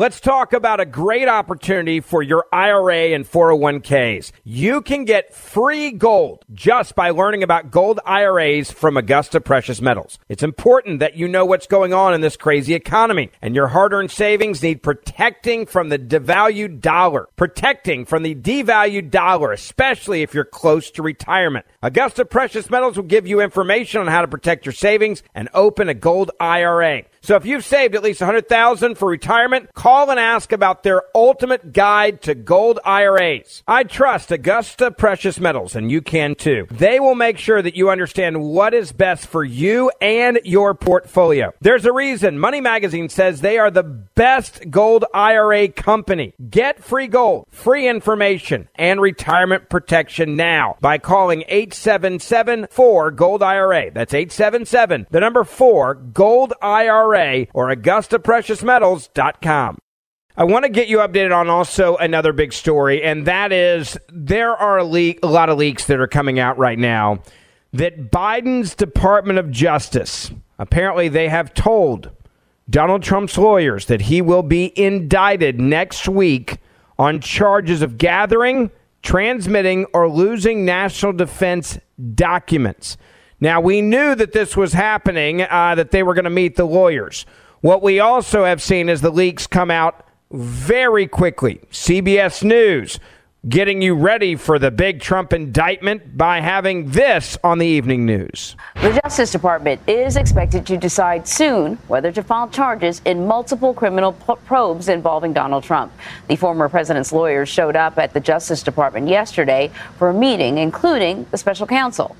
Let's 0.00 0.18
talk 0.18 0.54
about 0.54 0.80
a 0.80 0.86
great 0.86 1.28
opportunity 1.28 2.00
for 2.00 2.22
your 2.22 2.46
IRA 2.50 3.12
and 3.12 3.30
401ks. 3.30 4.32
You 4.44 4.80
can 4.80 5.04
get 5.04 5.34
free 5.34 5.90
gold 5.90 6.42
just 6.54 6.94
by 6.94 7.10
learning 7.10 7.42
about 7.42 7.70
gold 7.70 8.00
IRAs 8.06 8.72
from 8.72 8.96
Augusta 8.96 9.42
Precious 9.42 9.82
Metals. 9.82 10.18
It's 10.30 10.42
important 10.42 11.00
that 11.00 11.16
you 11.16 11.28
know 11.28 11.44
what's 11.44 11.66
going 11.66 11.92
on 11.92 12.14
in 12.14 12.22
this 12.22 12.38
crazy 12.38 12.72
economy, 12.72 13.30
and 13.42 13.54
your 13.54 13.66
hard 13.66 13.92
earned 13.92 14.10
savings 14.10 14.62
need 14.62 14.82
protecting 14.82 15.66
from 15.66 15.90
the 15.90 15.98
devalued 15.98 16.80
dollar. 16.80 17.28
Protecting 17.36 18.06
from 18.06 18.22
the 18.22 18.34
devalued 18.34 19.10
dollar, 19.10 19.52
especially 19.52 20.22
if 20.22 20.32
you're 20.32 20.46
close 20.46 20.90
to 20.92 21.02
retirement. 21.02 21.66
Augusta 21.82 22.24
Precious 22.24 22.70
Metals 22.70 22.96
will 22.96 23.04
give 23.04 23.26
you 23.26 23.42
information 23.42 24.00
on 24.00 24.06
how 24.06 24.22
to 24.22 24.28
protect 24.28 24.64
your 24.64 24.72
savings 24.72 25.22
and 25.34 25.50
open 25.52 25.90
a 25.90 25.94
gold 25.94 26.30
IRA. 26.40 27.02
So 27.22 27.36
if 27.36 27.44
you've 27.44 27.64
saved 27.64 27.94
at 27.94 28.02
least 28.02 28.20
100,000 28.20 28.94
for 28.96 29.08
retirement, 29.08 29.72
call 29.74 30.10
and 30.10 30.18
ask 30.18 30.52
about 30.52 30.82
their 30.82 31.02
ultimate 31.14 31.72
guide 31.72 32.22
to 32.22 32.34
gold 32.34 32.80
IRAs. 32.84 33.62
I 33.68 33.84
trust 33.84 34.32
Augusta 34.32 34.90
Precious 34.90 35.38
Metals 35.38 35.76
and 35.76 35.90
you 35.90 36.00
can 36.00 36.34
too. 36.34 36.66
They 36.70 36.98
will 36.98 37.14
make 37.14 37.36
sure 37.36 37.60
that 37.60 37.76
you 37.76 37.90
understand 37.90 38.42
what 38.42 38.72
is 38.72 38.92
best 38.92 39.26
for 39.26 39.44
you 39.44 39.90
and 40.00 40.40
your 40.44 40.74
portfolio. 40.74 41.52
There's 41.60 41.84
a 41.84 41.92
reason 41.92 42.38
Money 42.38 42.62
Magazine 42.62 43.10
says 43.10 43.40
they 43.40 43.58
are 43.58 43.70
the 43.70 43.82
best 43.82 44.70
gold 44.70 45.04
IRA 45.12 45.68
company. 45.68 46.34
Get 46.48 46.82
free 46.82 47.06
gold, 47.06 47.46
free 47.50 47.86
information, 47.86 48.68
and 48.76 49.00
retirement 49.00 49.68
protection 49.68 50.36
now 50.36 50.76
by 50.80 50.96
calling 50.96 51.44
877 51.48 52.68
4 52.70 53.10
Gold 53.10 53.42
IRA. 53.42 53.90
That's 53.90 54.14
877 54.14 55.06
the 55.10 55.20
number 55.20 55.44
4 55.44 55.94
Gold 55.94 56.54
IRA 57.14 57.46
or 57.54 57.74
AugustaPreciousMetals.com. 57.74 59.78
I 60.36 60.44
want 60.44 60.64
to 60.64 60.70
get 60.70 60.88
you 60.88 60.98
updated 60.98 61.36
on 61.36 61.50
also 61.50 61.96
another 61.96 62.32
big 62.32 62.52
story, 62.52 63.02
and 63.02 63.26
that 63.26 63.52
is 63.52 63.98
there 64.12 64.52
are 64.52 64.78
a, 64.78 64.84
leak, 64.84 65.18
a 65.22 65.26
lot 65.26 65.48
of 65.48 65.58
leaks 65.58 65.86
that 65.86 66.00
are 66.00 66.06
coming 66.06 66.38
out 66.38 66.56
right 66.56 66.78
now 66.78 67.22
that 67.72 68.10
Biden's 68.10 68.74
Department 68.74 69.38
of 69.38 69.50
Justice 69.50 70.30
apparently 70.58 71.08
they 71.08 71.28
have 71.28 71.54
told 71.54 72.10
Donald 72.68 73.02
Trump's 73.02 73.36
lawyers 73.36 73.86
that 73.86 74.02
he 74.02 74.22
will 74.22 74.42
be 74.42 74.72
indicted 74.80 75.60
next 75.60 76.08
week 76.08 76.58
on 76.98 77.20
charges 77.20 77.82
of 77.82 77.98
gathering, 77.98 78.70
transmitting, 79.02 79.86
or 79.92 80.08
losing 80.08 80.64
national 80.64 81.14
defense 81.14 81.78
documents. 82.14 82.96
Now, 83.40 83.60
we 83.60 83.80
knew 83.80 84.14
that 84.14 84.32
this 84.32 84.56
was 84.56 84.74
happening, 84.74 85.42
uh, 85.42 85.74
that 85.74 85.90
they 85.90 86.02
were 86.02 86.14
going 86.14 86.24
to 86.24 86.30
meet 86.30 86.56
the 86.56 86.66
lawyers. 86.66 87.24
What 87.62 87.82
we 87.82 88.00
also 88.00 88.44
have 88.44 88.60
seen 88.60 88.88
is 88.88 89.00
the 89.00 89.10
leaks 89.10 89.46
come 89.46 89.70
out 89.70 90.06
very 90.30 91.06
quickly. 91.06 91.60
CBS 91.70 92.44
News 92.44 93.00
getting 93.48 93.80
you 93.80 93.94
ready 93.94 94.36
for 94.36 94.58
the 94.58 94.70
big 94.70 95.00
Trump 95.00 95.32
indictment 95.32 96.16
by 96.16 96.40
having 96.40 96.90
this 96.90 97.38
on 97.42 97.58
the 97.58 97.66
evening 97.66 98.04
news. 98.04 98.54
The 98.74 99.00
Justice 99.02 99.32
Department 99.32 99.80
is 99.86 100.16
expected 100.16 100.66
to 100.66 100.76
decide 100.76 101.26
soon 101.26 101.76
whether 101.88 102.12
to 102.12 102.22
file 102.22 102.48
charges 102.50 103.00
in 103.06 103.26
multiple 103.26 103.72
criminal 103.72 104.12
probes 104.12 104.90
involving 104.90 105.32
Donald 105.32 105.64
Trump. 105.64 105.90
The 106.28 106.36
former 106.36 106.68
president's 106.68 107.12
lawyers 107.12 107.48
showed 107.48 107.76
up 107.76 107.98
at 107.98 108.12
the 108.12 108.20
Justice 108.20 108.62
Department 108.62 109.08
yesterday 109.08 109.70
for 109.96 110.10
a 110.10 110.14
meeting, 110.14 110.58
including 110.58 111.26
the 111.30 111.38
special 111.38 111.66
counsel. 111.66 112.14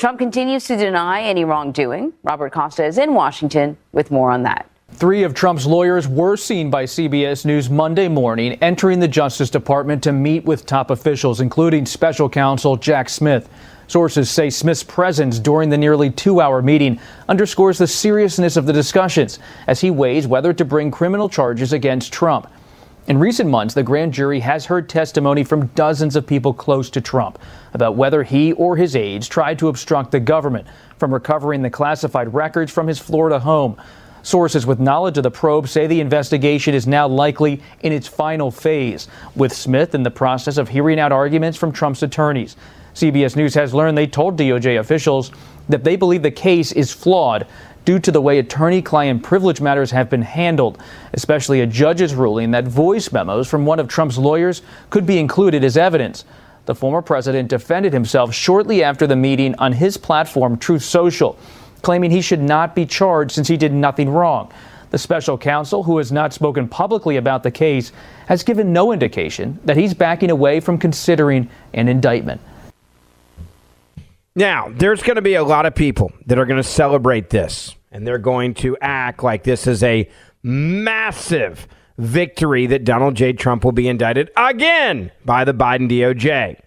Trump 0.00 0.18
continues 0.18 0.64
to 0.64 0.78
deny 0.78 1.20
any 1.20 1.44
wrongdoing. 1.44 2.14
Robert 2.22 2.54
Costa 2.54 2.82
is 2.86 2.96
in 2.96 3.12
Washington 3.12 3.76
with 3.92 4.10
more 4.10 4.30
on 4.30 4.44
that. 4.44 4.66
Three 4.92 5.24
of 5.24 5.34
Trump's 5.34 5.66
lawyers 5.66 6.08
were 6.08 6.38
seen 6.38 6.70
by 6.70 6.84
CBS 6.84 7.44
News 7.44 7.68
Monday 7.68 8.08
morning 8.08 8.54
entering 8.62 8.98
the 8.98 9.06
Justice 9.06 9.50
Department 9.50 10.02
to 10.04 10.12
meet 10.12 10.42
with 10.46 10.64
top 10.64 10.90
officials, 10.90 11.42
including 11.42 11.84
special 11.84 12.30
counsel 12.30 12.78
Jack 12.78 13.10
Smith. 13.10 13.50
Sources 13.88 14.30
say 14.30 14.48
Smith's 14.48 14.82
presence 14.82 15.38
during 15.38 15.68
the 15.68 15.76
nearly 15.76 16.08
two 16.08 16.40
hour 16.40 16.62
meeting 16.62 16.98
underscores 17.28 17.76
the 17.76 17.86
seriousness 17.86 18.56
of 18.56 18.64
the 18.64 18.72
discussions 18.72 19.38
as 19.66 19.82
he 19.82 19.90
weighs 19.90 20.26
whether 20.26 20.54
to 20.54 20.64
bring 20.64 20.90
criminal 20.90 21.28
charges 21.28 21.74
against 21.74 22.10
Trump. 22.10 22.50
In 23.06 23.18
recent 23.18 23.48
months, 23.48 23.74
the 23.74 23.82
grand 23.82 24.12
jury 24.12 24.40
has 24.40 24.66
heard 24.66 24.88
testimony 24.88 25.42
from 25.42 25.66
dozens 25.68 26.16
of 26.16 26.26
people 26.26 26.52
close 26.52 26.90
to 26.90 27.00
Trump 27.00 27.38
about 27.72 27.96
whether 27.96 28.22
he 28.22 28.52
or 28.52 28.76
his 28.76 28.94
aides 28.94 29.26
tried 29.26 29.58
to 29.58 29.68
obstruct 29.68 30.12
the 30.12 30.20
government 30.20 30.66
from 30.98 31.12
recovering 31.12 31.62
the 31.62 31.70
classified 31.70 32.32
records 32.34 32.70
from 32.70 32.86
his 32.86 32.98
Florida 32.98 33.38
home. 33.38 33.80
Sources 34.22 34.66
with 34.66 34.78
knowledge 34.78 35.16
of 35.16 35.22
the 35.22 35.30
probe 35.30 35.66
say 35.66 35.86
the 35.86 36.00
investigation 36.00 36.74
is 36.74 36.86
now 36.86 37.08
likely 37.08 37.62
in 37.80 37.90
its 37.90 38.06
final 38.06 38.50
phase, 38.50 39.08
with 39.34 39.52
Smith 39.52 39.94
in 39.94 40.02
the 40.02 40.10
process 40.10 40.58
of 40.58 40.68
hearing 40.68 41.00
out 41.00 41.10
arguments 41.10 41.56
from 41.56 41.72
Trump's 41.72 42.02
attorneys. 42.02 42.54
CBS 42.94 43.34
News 43.34 43.54
has 43.54 43.72
learned 43.72 43.96
they 43.96 44.06
told 44.06 44.38
DOJ 44.38 44.78
officials 44.78 45.32
that 45.70 45.84
they 45.84 45.96
believe 45.96 46.22
the 46.22 46.30
case 46.30 46.72
is 46.72 46.92
flawed 46.92 47.46
due 47.84 47.98
to 47.98 48.12
the 48.12 48.20
way 48.20 48.38
attorney 48.38 48.82
client 48.82 49.22
privilege 49.22 49.60
matters 49.60 49.90
have 49.90 50.10
been 50.10 50.22
handled, 50.22 50.78
especially 51.12 51.60
a 51.60 51.66
judge's 51.66 52.14
ruling 52.14 52.50
that 52.50 52.66
voice 52.66 53.12
memos 53.12 53.48
from 53.48 53.66
one 53.66 53.80
of 53.80 53.88
Trump's 53.88 54.18
lawyers 54.18 54.62
could 54.90 55.06
be 55.06 55.18
included 55.18 55.64
as 55.64 55.76
evidence. 55.76 56.24
The 56.66 56.74
former 56.74 57.02
president 57.02 57.48
defended 57.48 57.92
himself 57.92 58.34
shortly 58.34 58.84
after 58.84 59.06
the 59.06 59.16
meeting 59.16 59.54
on 59.56 59.72
his 59.72 59.96
platform, 59.96 60.58
Truth 60.58 60.84
Social, 60.84 61.38
claiming 61.82 62.10
he 62.10 62.20
should 62.20 62.42
not 62.42 62.74
be 62.74 62.86
charged 62.86 63.32
since 63.32 63.48
he 63.48 63.56
did 63.56 63.72
nothing 63.72 64.08
wrong. 64.08 64.52
The 64.90 64.98
special 64.98 65.38
counsel, 65.38 65.84
who 65.84 65.98
has 65.98 66.10
not 66.10 66.32
spoken 66.32 66.68
publicly 66.68 67.16
about 67.16 67.42
the 67.42 67.50
case, 67.50 67.92
has 68.26 68.42
given 68.42 68.72
no 68.72 68.92
indication 68.92 69.58
that 69.64 69.76
he's 69.76 69.94
backing 69.94 70.30
away 70.30 70.60
from 70.60 70.78
considering 70.78 71.48
an 71.74 71.88
indictment. 71.88 72.40
Now, 74.34 74.68
there's 74.70 75.02
going 75.02 75.16
to 75.16 75.22
be 75.22 75.34
a 75.34 75.42
lot 75.42 75.66
of 75.66 75.74
people 75.74 76.12
that 76.26 76.38
are 76.38 76.46
going 76.46 76.62
to 76.62 76.68
celebrate 76.68 77.30
this, 77.30 77.74
and 77.90 78.06
they're 78.06 78.18
going 78.18 78.54
to 78.54 78.76
act 78.80 79.22
like 79.22 79.42
this 79.42 79.66
is 79.66 79.82
a 79.82 80.08
massive 80.42 81.66
victory 81.98 82.66
that 82.66 82.84
Donald 82.84 83.14
J. 83.14 83.32
Trump 83.32 83.64
will 83.64 83.72
be 83.72 83.88
indicted 83.88 84.30
again 84.36 85.10
by 85.24 85.44
the 85.44 85.52
Biden 85.52 85.90
DOJ. 85.90 86.60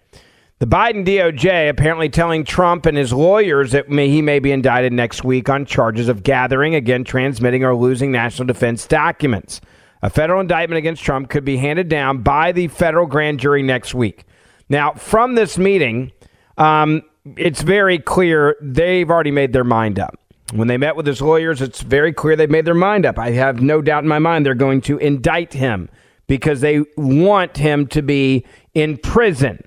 The 0.60 0.66
Biden 0.66 1.04
DOJ 1.04 1.68
apparently 1.68 2.08
telling 2.08 2.44
Trump 2.44 2.86
and 2.86 2.96
his 2.96 3.12
lawyers 3.12 3.72
that 3.72 3.90
may, 3.90 4.08
he 4.08 4.22
may 4.22 4.38
be 4.38 4.52
indicted 4.52 4.92
next 4.92 5.24
week 5.24 5.48
on 5.48 5.66
charges 5.66 6.08
of 6.08 6.22
gathering, 6.22 6.74
again, 6.74 7.02
transmitting, 7.02 7.64
or 7.64 7.74
losing 7.74 8.12
national 8.12 8.46
defense 8.46 8.86
documents. 8.86 9.60
A 10.02 10.10
federal 10.10 10.40
indictment 10.40 10.78
against 10.78 11.02
Trump 11.02 11.28
could 11.30 11.44
be 11.44 11.56
handed 11.56 11.88
down 11.88 12.18
by 12.18 12.52
the 12.52 12.68
federal 12.68 13.06
grand 13.06 13.40
jury 13.40 13.62
next 13.62 13.94
week. 13.94 14.24
Now, 14.68 14.92
from 14.92 15.34
this 15.34 15.58
meeting, 15.58 16.12
um, 16.56 17.02
it's 17.36 17.62
very 17.62 17.98
clear 17.98 18.56
they've 18.60 19.10
already 19.10 19.30
made 19.30 19.52
their 19.52 19.64
mind 19.64 19.98
up. 19.98 20.18
When 20.52 20.68
they 20.68 20.76
met 20.76 20.94
with 20.94 21.06
his 21.06 21.22
lawyers, 21.22 21.62
it's 21.62 21.80
very 21.80 22.12
clear 22.12 22.36
they've 22.36 22.50
made 22.50 22.66
their 22.66 22.74
mind 22.74 23.06
up. 23.06 23.18
I 23.18 23.30
have 23.30 23.60
no 23.60 23.80
doubt 23.80 24.04
in 24.04 24.08
my 24.08 24.18
mind 24.18 24.44
they're 24.44 24.54
going 24.54 24.82
to 24.82 24.98
indict 24.98 25.54
him 25.54 25.88
because 26.26 26.60
they 26.60 26.84
want 26.96 27.56
him 27.56 27.86
to 27.88 28.02
be 28.02 28.44
in 28.74 28.98
prison. 28.98 29.62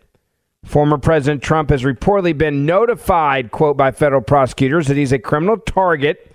Former 0.65 0.97
President 0.97 1.41
Trump 1.41 1.69
has 1.69 1.83
reportedly 1.83 2.37
been 2.37 2.65
notified, 2.65 3.51
quote, 3.51 3.77
by 3.77 3.91
federal 3.91 4.21
prosecutors 4.21 4.87
that 4.87 4.97
he's 4.97 5.11
a 5.11 5.19
criminal 5.19 5.57
target 5.57 6.31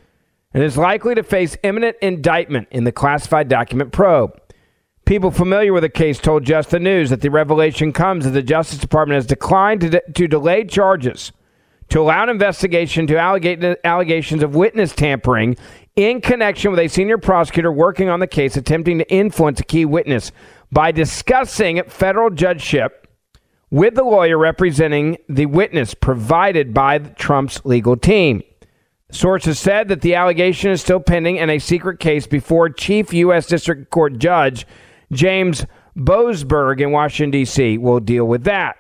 and 0.55 0.63
is 0.63 0.77
likely 0.77 1.15
to 1.15 1.23
face 1.23 1.57
imminent 1.63 1.97
indictment 2.03 2.69
in 2.71 2.85
the 2.85 2.93
classified 2.93 3.49
document 3.49 3.93
probe. 3.93 4.39
People 5.05 5.31
familiar 5.31 5.73
with 5.73 5.83
the 5.83 5.89
case 5.89 6.19
told 6.19 6.45
Just 6.45 6.71
the 6.71 6.79
News 6.79 7.11
that 7.11 7.21
the 7.21 7.31
revelation 7.31 7.93
comes 7.93 8.25
as 8.25 8.33
the 8.33 8.43
Justice 8.43 8.79
Department 8.79 9.17
has 9.17 9.27
declined 9.27 9.81
to, 9.81 9.91
de- 9.91 10.13
to 10.15 10.29
delay 10.29 10.65
charges 10.65 11.33
to 11.89 12.01
allow 12.01 12.23
an 12.23 12.31
investigation 12.31 13.07
to 13.07 13.19
allegate 13.19 13.63
allegations 13.85 14.43
of 14.43 14.55
witness 14.55 14.95
tampering 14.95 15.57
in 15.97 16.21
connection 16.21 16.71
with 16.71 16.81
a 16.81 16.89
senior 16.89 17.19
prosecutor 17.19 17.71
working 17.71 18.09
on 18.09 18.21
the 18.21 18.27
case 18.27 18.57
attempting 18.57 18.99
to 18.99 19.13
influence 19.13 19.61
a 19.61 19.65
key 19.65 19.85
witness 19.85 20.33
by 20.71 20.91
discussing 20.91 21.83
federal 21.85 22.31
judgeship 22.31 23.07
with 23.71 23.95
the 23.95 24.05
lawyer 24.05 24.39
representing 24.39 25.19
the 25.29 25.47
witness 25.47 25.95
provided 25.95 26.73
by 26.73 26.99
Trump's 26.99 27.63
legal 27.65 27.97
team. 27.97 28.43
Sources 29.11 29.59
said 29.59 29.89
that 29.89 30.01
the 30.01 30.15
allegation 30.15 30.71
is 30.71 30.81
still 30.81 31.01
pending 31.01 31.37
in 31.37 31.51
a 31.51 31.59
secret 31.59 32.01
case 32.01 32.27
before 32.27 32.71
Chief 32.71 33.13
U.S. 33.13 33.47
District 33.47 33.91
Court 33.91 34.19
Judge 34.19 34.67
James 35.13 35.67
Boasberg 35.97 36.81
in 36.81 36.91
Washington, 36.91 37.31
D.C. 37.31 37.79
will 37.79 38.01
deal 38.01 38.25
with 38.25 38.45
that. 38.45 38.77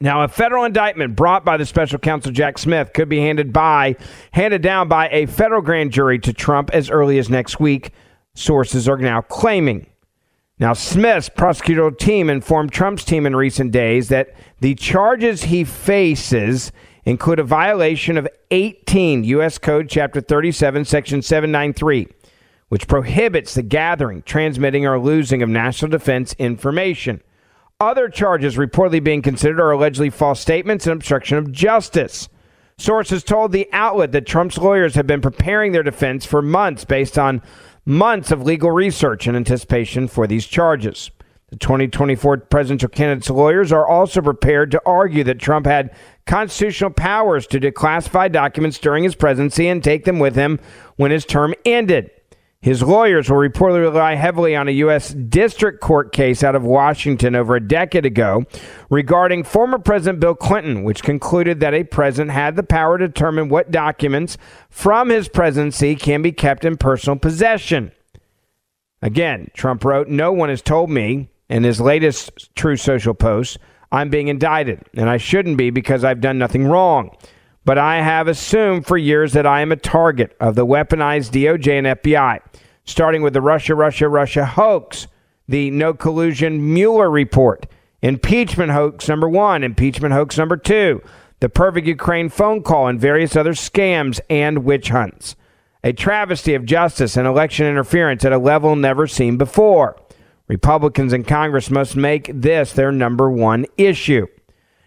Now, 0.00 0.22
a 0.22 0.28
federal 0.28 0.64
indictment 0.64 1.16
brought 1.16 1.44
by 1.44 1.56
the 1.56 1.64
special 1.64 1.98
counsel 1.98 2.32
Jack 2.32 2.58
Smith 2.58 2.92
could 2.92 3.08
be 3.08 3.20
handed 3.20 3.52
by 3.52 3.96
handed 4.32 4.60
down 4.60 4.88
by 4.88 5.08
a 5.08 5.26
federal 5.26 5.62
grand 5.62 5.92
jury 5.92 6.18
to 6.18 6.32
Trump 6.32 6.70
as 6.74 6.90
early 6.90 7.18
as 7.18 7.30
next 7.30 7.58
week. 7.58 7.92
Sources 8.34 8.88
are 8.88 8.98
now 8.98 9.22
claiming. 9.22 9.86
Now, 10.58 10.72
Smith's 10.72 11.28
prosecutorial 11.28 11.98
team 11.98 12.28
informed 12.28 12.72
Trump's 12.72 13.04
team 13.04 13.26
in 13.26 13.36
recent 13.36 13.72
days 13.72 14.08
that 14.08 14.34
the 14.60 14.74
charges 14.74 15.44
he 15.44 15.64
faces 15.64 16.72
include 17.04 17.38
a 17.38 17.44
violation 17.44 18.18
of 18.18 18.28
18 18.50 19.24
U.S. 19.24 19.58
Code 19.58 19.88
Chapter 19.88 20.20
37, 20.20 20.84
Section 20.84 21.22
793, 21.22 22.08
which 22.68 22.88
prohibits 22.88 23.54
the 23.54 23.62
gathering, 23.62 24.22
transmitting, 24.22 24.86
or 24.86 24.98
losing 24.98 25.42
of 25.42 25.48
national 25.48 25.90
defense 25.90 26.34
information. 26.38 27.22
Other 27.78 28.08
charges 28.08 28.56
reportedly 28.56 29.04
being 29.04 29.22
considered 29.22 29.60
are 29.60 29.70
allegedly 29.70 30.10
false 30.10 30.40
statements 30.40 30.86
and 30.86 30.94
obstruction 30.94 31.38
of 31.38 31.52
justice. 31.52 32.28
Sources 32.78 33.22
told 33.22 33.52
the 33.52 33.68
outlet 33.72 34.12
that 34.12 34.26
Trump's 34.26 34.58
lawyers 34.58 34.94
have 34.94 35.06
been 35.06 35.20
preparing 35.20 35.72
their 35.72 35.82
defense 35.82 36.26
for 36.26 36.42
months 36.42 36.84
based 36.84 37.18
on 37.18 37.42
months 37.84 38.30
of 38.30 38.42
legal 38.42 38.70
research 38.70 39.26
in 39.26 39.36
anticipation 39.36 40.08
for 40.08 40.26
these 40.26 40.46
charges. 40.46 41.10
The 41.50 41.56
2024 41.56 42.38
presidential 42.38 42.88
candidate's 42.88 43.30
lawyers 43.30 43.72
are 43.72 43.86
also 43.86 44.20
prepared 44.20 44.72
to 44.72 44.82
argue 44.84 45.22
that 45.24 45.38
Trump 45.38 45.64
had 45.64 45.94
constitutional 46.26 46.90
powers 46.90 47.46
to 47.46 47.60
declassify 47.60 48.32
documents 48.32 48.78
during 48.78 49.04
his 49.04 49.14
presidency 49.14 49.68
and 49.68 49.82
take 49.82 50.04
them 50.04 50.18
with 50.18 50.34
him 50.34 50.58
when 50.96 51.12
his 51.12 51.24
term 51.24 51.54
ended. 51.64 52.10
His 52.60 52.82
lawyers 52.82 53.30
will 53.30 53.36
reportedly 53.36 53.82
rely 53.82 54.14
heavily 54.14 54.56
on 54.56 54.66
a 54.66 54.72
U.S. 54.72 55.10
District 55.10 55.80
Court 55.80 56.12
case 56.12 56.42
out 56.42 56.56
of 56.56 56.64
Washington 56.64 57.36
over 57.36 57.54
a 57.54 57.66
decade 57.66 58.04
ago 58.04 58.44
regarding 58.90 59.44
former 59.44 59.78
President 59.78 60.20
Bill 60.20 60.34
Clinton, 60.34 60.82
which 60.82 61.02
concluded 61.02 61.60
that 61.60 61.74
a 61.74 61.84
president 61.84 62.32
had 62.32 62.56
the 62.56 62.62
power 62.62 62.98
to 62.98 63.06
determine 63.06 63.48
what 63.48 63.70
documents 63.70 64.36
from 64.68 65.10
his 65.10 65.28
presidency 65.28 65.94
can 65.94 66.22
be 66.22 66.32
kept 66.32 66.64
in 66.64 66.76
personal 66.76 67.18
possession. 67.18 67.92
Again, 69.00 69.50
Trump 69.54 69.84
wrote, 69.84 70.08
No 70.08 70.32
one 70.32 70.48
has 70.48 70.62
told 70.62 70.90
me 70.90 71.28
in 71.48 71.62
his 71.62 71.80
latest 71.80 72.54
Truth 72.56 72.80
Social 72.80 73.14
post, 73.14 73.58
I'm 73.92 74.10
being 74.10 74.28
indicted, 74.28 74.82
and 74.94 75.08
I 75.08 75.18
shouldn't 75.18 75.58
be 75.58 75.70
because 75.70 76.02
I've 76.02 76.20
done 76.20 76.38
nothing 76.38 76.66
wrong. 76.66 77.16
But 77.66 77.78
I 77.78 77.96
have 78.00 78.28
assumed 78.28 78.86
for 78.86 78.96
years 78.96 79.32
that 79.32 79.44
I 79.44 79.60
am 79.60 79.72
a 79.72 79.76
target 79.76 80.36
of 80.38 80.54
the 80.54 80.64
weaponized 80.64 81.32
DOJ 81.32 81.78
and 81.78 82.00
FBI, 82.00 82.38
starting 82.84 83.22
with 83.22 83.32
the 83.32 83.40
Russia, 83.40 83.74
Russia, 83.74 84.08
Russia 84.08 84.44
hoax, 84.46 85.08
the 85.48 85.72
no 85.72 85.92
collusion 85.92 86.72
Mueller 86.72 87.10
report, 87.10 87.66
impeachment 88.02 88.70
hoax 88.70 89.08
number 89.08 89.28
one, 89.28 89.64
impeachment 89.64 90.14
hoax 90.14 90.38
number 90.38 90.56
two, 90.56 91.02
the 91.40 91.48
perfect 91.48 91.88
Ukraine 91.88 92.28
phone 92.28 92.62
call, 92.62 92.86
and 92.86 93.00
various 93.00 93.34
other 93.34 93.52
scams 93.52 94.20
and 94.30 94.64
witch 94.64 94.90
hunts. 94.90 95.34
A 95.82 95.92
travesty 95.92 96.54
of 96.54 96.66
justice 96.66 97.16
and 97.16 97.26
election 97.26 97.66
interference 97.66 98.24
at 98.24 98.32
a 98.32 98.38
level 98.38 98.76
never 98.76 99.08
seen 99.08 99.38
before. 99.38 100.00
Republicans 100.46 101.12
in 101.12 101.24
Congress 101.24 101.68
must 101.68 101.96
make 101.96 102.30
this 102.32 102.72
their 102.72 102.92
number 102.92 103.28
one 103.28 103.66
issue. 103.76 104.28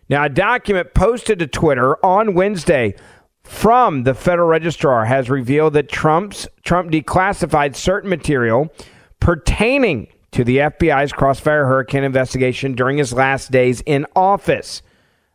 Now, 0.10 0.26
a 0.26 0.30
document 0.30 0.94
posted 0.94 1.40
to 1.40 1.48
Twitter 1.48 2.04
on 2.04 2.34
Wednesday 2.34 2.96
from 3.44 4.04
the 4.04 4.14
federal 4.14 4.48
registrar 4.48 5.06
has 5.06 5.30
revealed 5.30 5.74
that 5.74 5.90
Trump's 5.90 6.48
Trump 6.64 6.92
declassified 6.92 7.76
certain 7.76 8.10
material 8.10 8.74
pertaining 9.20 10.08
to 10.32 10.44
the 10.44 10.58
FBI's 10.58 11.12
Crossfire 11.12 11.66
Hurricane 11.66 12.04
investigation 12.04 12.74
during 12.74 12.98
his 12.98 13.14
last 13.14 13.52
days 13.52 13.82
in 13.82 14.06
office. 14.16 14.82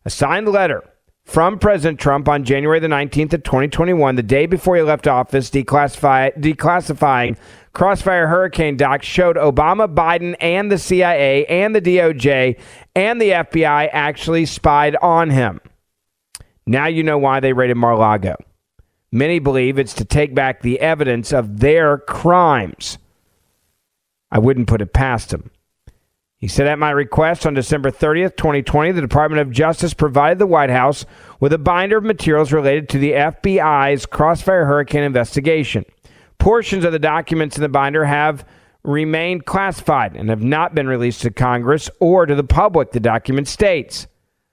A 0.04 0.10
signed 0.10 0.48
letter 0.48 0.82
from 1.24 1.58
President 1.58 1.98
Trump 1.98 2.28
on 2.28 2.44
January 2.44 2.78
the 2.80 2.88
19th 2.88 3.32
of 3.32 3.42
2021, 3.42 4.16
the 4.16 4.22
day 4.22 4.46
before 4.46 4.76
he 4.76 4.82
left 4.82 5.06
office, 5.06 5.50
declassify, 5.50 6.37
declassifying 6.38 7.37
Crossfire 7.74 8.28
Hurricane 8.28 8.76
docs 8.76 9.04
showed 9.04 9.37
Obama, 9.37 9.92
Biden, 9.92 10.37
and 10.40 10.70
the 10.70 10.78
CIA 10.78 11.44
and 11.46 11.74
the 11.74 11.82
DOJ 11.82 12.58
and 12.94 13.20
the 13.20 13.30
FBI 13.30 13.90
actually 13.92 14.46
spied 14.46 14.96
on 15.02 15.30
him. 15.30 15.60
Now 16.66 16.87
you 16.87 17.02
know 17.02 17.18
why 17.18 17.40
they 17.40 17.52
raided 17.52 17.76
Mar 17.76 17.96
Lago. 17.96 18.37
Many 19.10 19.40
believe 19.40 19.78
it's 19.78 19.94
to 19.94 20.04
take 20.04 20.34
back 20.34 20.62
the 20.62 20.80
evidence 20.80 21.32
of 21.32 21.60
their 21.60 21.98
crimes. 21.98 22.98
I 24.30 24.38
wouldn't 24.38 24.68
put 24.68 24.80
it 24.80 24.92
past 24.92 25.30
them. 25.30 25.50
He 26.38 26.48
said, 26.48 26.66
At 26.66 26.78
my 26.78 26.90
request 26.90 27.46
on 27.46 27.54
December 27.54 27.90
30th, 27.90 28.37
2020, 28.37 28.92
the 28.92 29.00
Department 29.00 29.40
of 29.40 29.50
Justice 29.50 29.94
provided 29.94 30.38
the 30.38 30.46
White 30.46 30.70
House 30.70 31.06
with 31.40 31.52
a 31.52 31.58
binder 31.58 31.96
of 31.96 32.04
materials 32.04 32.52
related 32.52 32.88
to 32.90 32.98
the 32.98 33.12
FBI's 33.12 34.06
Crossfire 34.06 34.66
Hurricane 34.66 35.04
investigation. 35.04 35.84
Portions 36.38 36.85
of 36.85 36.92
the 36.92 36.99
documents 36.99 37.57
in 37.57 37.62
the 37.62 37.68
binder 37.68 38.05
have 38.05 38.47
remained 38.83 39.47
classified 39.47 40.14
and 40.14 40.29
have 40.29 40.42
not 40.42 40.75
been 40.75 40.87
released 40.87 41.23
to 41.23 41.31
Congress 41.31 41.90
or 42.01 42.27
to 42.27 42.35
the 42.35 42.44
public, 42.44 42.92
the 42.92 43.01
document 43.01 43.49
states. 43.49 44.07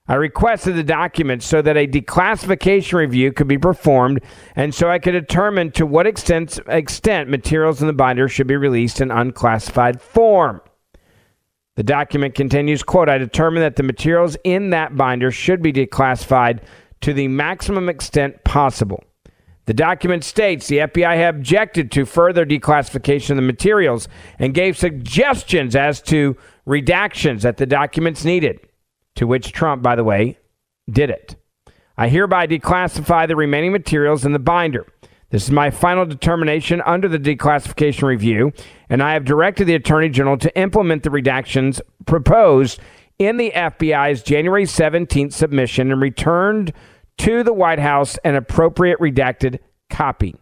I 0.08 0.14
requested 0.14 0.74
the 0.74 0.82
documents 0.82 1.46
so 1.46 1.62
that 1.62 1.76
a 1.76 1.86
declassification 1.86 2.94
review 2.94 3.32
could 3.32 3.46
be 3.46 3.58
performed 3.58 4.20
and 4.56 4.74
so 4.74 4.90
I 4.90 4.98
could 4.98 5.12
determine 5.12 5.70
to 5.72 5.86
what 5.86 6.06
extent, 6.06 6.58
extent 6.66 7.30
materials 7.30 7.80
in 7.80 7.86
the 7.86 7.92
binder 7.92 8.28
should 8.28 8.48
be 8.48 8.56
released 8.56 9.00
in 9.00 9.10
unclassified 9.10 10.02
form. 10.02 10.60
The 11.76 11.82
document 11.82 12.34
continues, 12.34 12.82
quote, 12.82 13.08
I 13.08 13.16
determined 13.16 13.62
that 13.62 13.76
the 13.76 13.82
materials 13.82 14.36
in 14.44 14.70
that 14.70 14.96
binder 14.96 15.30
should 15.30 15.62
be 15.62 15.72
declassified 15.72 16.60
to 17.02 17.14
the 17.14 17.28
maximum 17.28 17.88
extent 17.88 18.44
possible. 18.44 19.04
The 19.66 19.74
document 19.74 20.24
states 20.24 20.66
the 20.66 20.78
FBI 20.78 21.28
objected 21.28 21.92
to 21.92 22.04
further 22.04 22.44
declassification 22.44 23.30
of 23.30 23.36
the 23.36 23.42
materials 23.42 24.08
and 24.38 24.54
gave 24.54 24.76
suggestions 24.76 25.76
as 25.76 26.00
to 26.02 26.36
redactions 26.66 27.42
that 27.42 27.58
the 27.58 27.66
documents 27.66 28.24
needed, 28.24 28.60
to 29.16 29.26
which 29.26 29.52
Trump, 29.52 29.82
by 29.82 29.94
the 29.94 30.04
way, 30.04 30.38
did 30.90 31.10
it. 31.10 31.36
I 31.96 32.08
hereby 32.08 32.46
declassify 32.46 33.28
the 33.28 33.36
remaining 33.36 33.70
materials 33.72 34.24
in 34.24 34.32
the 34.32 34.38
binder. 34.38 34.86
This 35.30 35.44
is 35.44 35.50
my 35.50 35.70
final 35.70 36.04
determination 36.04 36.82
under 36.84 37.08
the 37.08 37.18
declassification 37.18 38.02
review, 38.02 38.52
and 38.90 39.02
I 39.02 39.14
have 39.14 39.24
directed 39.24 39.64
the 39.64 39.74
Attorney 39.74 40.08
General 40.08 40.36
to 40.38 40.58
implement 40.58 41.04
the 41.04 41.10
redactions 41.10 41.80
proposed 42.04 42.80
in 43.18 43.36
the 43.36 43.52
FBI's 43.54 44.22
January 44.22 44.64
17th 44.64 45.32
submission 45.32 45.92
and 45.92 46.00
returned 46.02 46.72
to 47.18 47.42
the 47.42 47.52
White 47.52 47.78
House 47.78 48.18
an 48.24 48.34
appropriate 48.34 48.98
redacted 48.98 49.58
copy. 49.90 50.34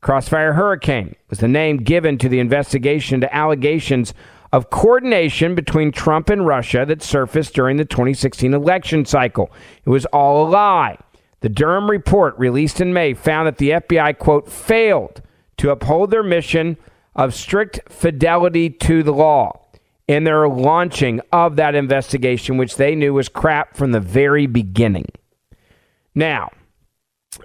Crossfire 0.00 0.52
Hurricane 0.52 1.16
was 1.28 1.40
the 1.40 1.48
name 1.48 1.78
given 1.78 2.18
to 2.18 2.28
the 2.28 2.38
investigation 2.38 3.16
into 3.16 3.34
allegations 3.34 4.14
of 4.52 4.70
coordination 4.70 5.54
between 5.54 5.92
Trump 5.92 6.30
and 6.30 6.46
Russia 6.46 6.84
that 6.86 7.02
surfaced 7.02 7.54
during 7.54 7.76
the 7.76 7.84
2016 7.84 8.54
election 8.54 9.04
cycle. 9.04 9.50
It 9.84 9.90
was 9.90 10.06
all 10.06 10.46
a 10.46 10.48
lie. 10.48 10.98
The 11.40 11.48
Durham 11.48 11.90
report 11.90 12.38
released 12.38 12.80
in 12.80 12.92
May 12.92 13.14
found 13.14 13.46
that 13.46 13.58
the 13.58 13.70
FBI, 13.70 14.18
quote, 14.18 14.50
failed 14.50 15.22
to 15.58 15.70
uphold 15.70 16.10
their 16.10 16.22
mission 16.22 16.76
of 17.14 17.34
strict 17.34 17.80
fidelity 17.88 18.70
to 18.70 19.02
the 19.02 19.12
law 19.12 19.60
in 20.06 20.24
their 20.24 20.48
launching 20.48 21.20
of 21.32 21.56
that 21.56 21.74
investigation, 21.74 22.56
which 22.56 22.76
they 22.76 22.94
knew 22.94 23.12
was 23.12 23.28
crap 23.28 23.76
from 23.76 23.92
the 23.92 24.00
very 24.00 24.46
beginning. 24.46 25.06
Now, 26.18 26.50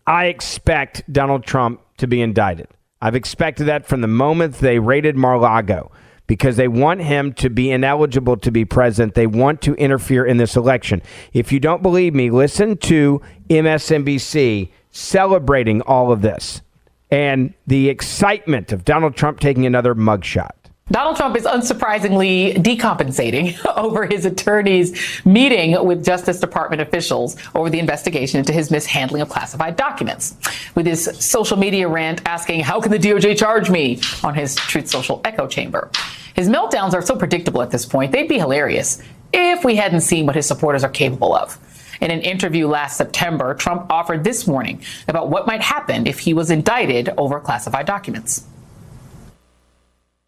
I 0.08 0.26
expect 0.26 1.04
Donald 1.14 1.44
Trump 1.44 1.80
to 1.98 2.08
be 2.08 2.24
indicted. 2.24 2.70
I've 3.00 3.14
expected 3.14 3.66
that 3.66 3.86
from 3.86 4.02
the 4.02 4.08
moment 4.08 4.56
they 4.56 4.80
raided 4.80 5.16
Mar-Lago 5.16 5.92
because 6.26 6.58
they 6.58 6.68
want 6.68 7.02
him 7.02 7.34
to 7.34 7.52
be 7.52 7.70
ineligible 7.70 8.36
to 8.38 8.50
be 8.50 8.66
president. 8.66 9.14
They 9.14 9.28
want 9.28 9.62
to 9.62 9.76
interfere 9.76 10.26
in 10.26 10.38
this 10.38 10.56
election. 10.56 11.04
If 11.34 11.52
you 11.52 11.60
don't 11.60 11.84
believe 11.84 12.16
me, 12.16 12.32
listen 12.32 12.78
to 12.78 13.22
MSNBC 13.48 14.72
celebrating 14.90 15.82
all 15.84 16.12
of 16.12 16.24
this 16.24 16.64
and 17.12 17.54
the 17.68 17.90
excitement 17.90 18.72
of 18.72 18.84
Donald 18.84 19.16
Trump 19.16 19.40
taking 19.40 19.68
another 19.68 19.94
mugshot. 19.94 20.63
Donald 20.92 21.16
Trump 21.16 21.38
is 21.38 21.46
unsurprisingly 21.46 22.56
decompensating 22.56 23.58
over 23.78 24.06
his 24.06 24.26
attorney's 24.26 24.94
meeting 25.26 25.82
with 25.86 26.04
Justice 26.04 26.42
Department 26.42 26.82
officials 26.82 27.38
over 27.56 27.70
the 27.70 27.80
investigation 27.80 28.40
into 28.40 28.52
his 28.52 28.70
mishandling 28.70 29.22
of 29.22 29.30
classified 29.30 29.78
documents. 29.78 30.36
With 30.76 30.86
his 30.86 31.06
social 31.20 31.56
media 31.56 31.88
rant 31.88 32.22
asking, 32.26 32.60
How 32.62 32.82
can 32.82 32.92
the 32.92 33.00
DOJ 33.00 33.38
charge 33.38 33.70
me? 33.70 34.02
on 34.24 34.36
his 34.36 34.56
Truth 34.56 34.90
Social 34.90 35.22
echo 35.24 35.48
chamber. 35.48 35.90
His 36.36 36.50
meltdowns 36.50 36.94
are 36.94 37.02
so 37.02 37.16
predictable 37.16 37.62
at 37.62 37.72
this 37.72 37.86
point, 37.86 38.12
they'd 38.12 38.28
be 38.28 38.38
hilarious 38.38 39.02
if 39.32 39.64
we 39.64 39.78
hadn't 39.78 40.02
seen 40.02 40.26
what 40.26 40.36
his 40.36 40.46
supporters 40.46 40.84
are 40.84 40.90
capable 40.90 41.34
of. 41.34 41.58
In 42.02 42.12
an 42.12 42.22
interview 42.22 42.68
last 42.68 42.98
September, 42.98 43.54
Trump 43.54 43.90
offered 43.90 44.26
this 44.26 44.46
warning 44.46 44.84
about 45.08 45.30
what 45.30 45.48
might 45.48 45.62
happen 45.62 46.06
if 46.08 46.20
he 46.20 46.34
was 46.34 46.52
indicted 46.52 47.10
over 47.18 47.40
classified 47.40 47.86
documents. 47.86 48.46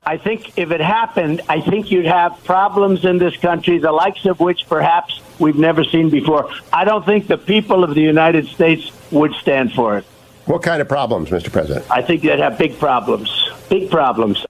I 0.08 0.18
think 0.18 0.58
if 0.58 0.70
it 0.70 0.82
happened, 0.82 1.42
I 1.50 1.62
think 1.62 1.90
you'd 1.90 2.06
have 2.06 2.44
problems 2.44 3.06
in 3.06 3.18
this 3.18 3.36
country, 3.38 3.80
the 3.80 3.92
likes 3.92 4.26
of 4.26 4.40
which 4.40 4.68
perhaps 4.68 5.20
we've 5.40 5.56
never 5.56 5.84
seen 5.84 6.12
before. 6.12 6.52
I 6.72 6.86
don't 6.86 7.04
think 7.04 7.28
the 7.28 7.40
people 7.40 7.84
of 7.84 7.96
the 7.96 8.02
United 8.02 8.48
States 8.48 8.92
would 9.12 9.34
stand 9.34 9.74
for 9.74 9.98
it. 9.98 10.06
What 10.46 10.62
kind 10.62 10.80
of 10.80 10.88
problems, 10.88 11.30
Mr. 11.30 11.52
President? 11.52 11.90
I 11.90 12.04
think 12.04 12.22
they'd 12.22 12.38
have 12.38 12.58
big 12.58 12.78
problems. 12.78 13.50
Big 13.68 13.90
problems. 13.90 14.46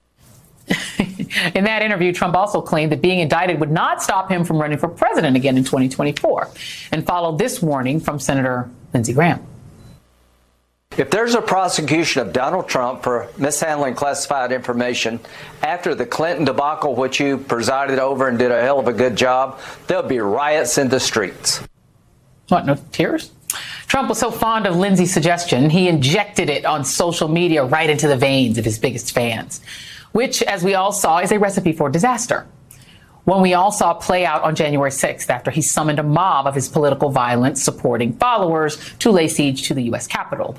in 1.54 1.64
that 1.64 1.80
interview, 1.82 2.12
Trump 2.12 2.34
also 2.34 2.60
claimed 2.60 2.92
that 2.92 3.00
being 3.00 3.20
indicted 3.20 3.58
would 3.58 3.70
not 3.70 4.02
stop 4.02 4.30
him 4.30 4.44
from 4.44 4.58
running 4.58 4.76
for 4.76 4.88
president 4.88 5.36
again 5.36 5.56
in 5.56 5.64
2024 5.64 6.50
and 6.92 7.06
followed 7.06 7.38
this 7.38 7.62
warning 7.62 7.98
from 7.98 8.20
Senator 8.20 8.68
Lindsey 8.92 9.14
Graham. 9.14 9.42
If 10.98 11.10
there's 11.10 11.34
a 11.34 11.42
prosecution 11.42 12.22
of 12.22 12.32
Donald 12.32 12.68
Trump 12.68 13.02
for 13.02 13.28
mishandling 13.36 13.94
classified 13.94 14.50
information 14.50 15.20
after 15.62 15.94
the 15.94 16.06
Clinton 16.06 16.46
debacle, 16.46 16.94
which 16.94 17.20
you 17.20 17.36
presided 17.36 17.98
over 17.98 18.28
and 18.28 18.38
did 18.38 18.50
a 18.50 18.62
hell 18.62 18.78
of 18.78 18.88
a 18.88 18.94
good 18.94 19.14
job, 19.14 19.60
there'll 19.86 20.08
be 20.08 20.20
riots 20.20 20.78
in 20.78 20.88
the 20.88 20.98
streets. 20.98 21.60
What, 22.48 22.64
no 22.64 22.76
tears? 22.92 23.32
Trump 23.86 24.08
was 24.08 24.18
so 24.18 24.30
fond 24.30 24.66
of 24.66 24.76
Lindsey's 24.76 25.12
suggestion, 25.12 25.68
he 25.68 25.88
injected 25.88 26.48
it 26.48 26.64
on 26.64 26.84
social 26.84 27.28
media 27.28 27.64
right 27.64 27.90
into 27.90 28.08
the 28.08 28.16
veins 28.16 28.56
of 28.56 28.64
his 28.64 28.78
biggest 28.78 29.12
fans, 29.12 29.60
which, 30.12 30.42
as 30.42 30.64
we 30.64 30.74
all 30.74 30.92
saw, 30.92 31.18
is 31.18 31.30
a 31.30 31.38
recipe 31.38 31.72
for 31.72 31.90
disaster. 31.90 32.46
One 33.24 33.42
we 33.42 33.54
all 33.54 33.72
saw 33.72 33.92
play 33.92 34.24
out 34.24 34.42
on 34.42 34.54
January 34.54 34.90
6th 34.90 35.28
after 35.28 35.50
he 35.50 35.60
summoned 35.60 35.98
a 35.98 36.04
mob 36.04 36.46
of 36.46 36.54
his 36.54 36.68
political 36.68 37.10
violence 37.10 37.62
supporting 37.62 38.12
followers 38.14 38.78
to 39.00 39.10
lay 39.10 39.28
siege 39.28 39.66
to 39.68 39.74
the 39.74 39.82
U.S. 39.82 40.06
Capitol. 40.06 40.56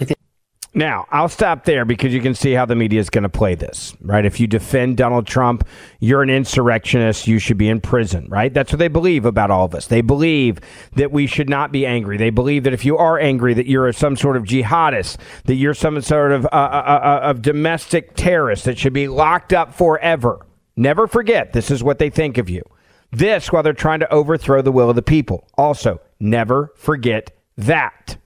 Now, 0.78 1.08
I'll 1.10 1.28
stop 1.28 1.66
there 1.66 1.86
because 1.86 2.14
you 2.14 2.22
can 2.22 2.36
see 2.36 2.52
how 2.52 2.68
the 2.68 2.76
media 2.76 3.00
is 3.00 3.10
going 3.10 3.24
to 3.24 3.30
play 3.30 3.56
this, 3.56 3.96
right? 4.00 4.24
If 4.24 4.40
you 4.40 4.46
defend 4.46 4.96
Donald 4.96 5.26
Trump, 5.26 5.68
you're 6.00 6.22
an 6.22 6.30
insurrectionist, 6.30 7.28
you 7.28 7.40
should 7.40 7.58
be 7.58 7.68
in 7.68 7.82
prison, 7.82 8.28
right? 8.30 8.54
That's 8.54 8.72
what 8.72 8.78
they 8.78 8.88
believe 8.88 9.26
about 9.26 9.50
all 9.50 9.66
of 9.66 9.74
us. 9.74 9.88
They 9.88 10.02
believe 10.02 10.60
that 10.94 11.12
we 11.12 11.26
should 11.26 11.50
not 11.50 11.72
be 11.72 11.88
angry. 11.88 12.18
They 12.18 12.30
believe 12.30 12.64
that 12.66 12.74
if 12.74 12.86
you 12.86 12.96
are 12.96 13.18
angry, 13.20 13.56
that 13.56 13.66
you're 13.66 13.92
some 13.92 14.16
sort 14.16 14.38
of 14.38 14.44
jihadist, 14.44 15.18
that 15.46 15.56
you're 15.56 15.74
some 15.74 16.00
sort 16.00 16.32
of, 16.32 16.46
uh, 16.46 16.50
uh, 16.50 16.52
uh, 16.54 17.20
of 17.24 17.42
domestic 17.42 18.16
terrorist 18.16 18.66
that 18.66 18.78
should 18.78 18.94
be 18.94 19.08
locked 19.08 19.54
up 19.54 19.74
forever. 19.74 20.46
Never 20.76 21.08
forget, 21.08 21.54
this 21.54 21.72
is 21.72 21.84
what 21.84 21.98
they 21.98 22.12
think 22.12 22.38
of 22.38 22.52
you. 22.52 22.62
This 23.10 23.52
while 23.52 23.64
they're 23.64 23.74
trying 23.74 24.02
to 24.02 24.14
overthrow 24.14 24.62
the 24.62 24.72
will 24.72 24.92
of 24.92 24.96
the 24.96 25.02
people. 25.02 25.48
Also, 25.58 26.02
never 26.20 26.72
forget 26.76 27.32
that. 27.58 28.18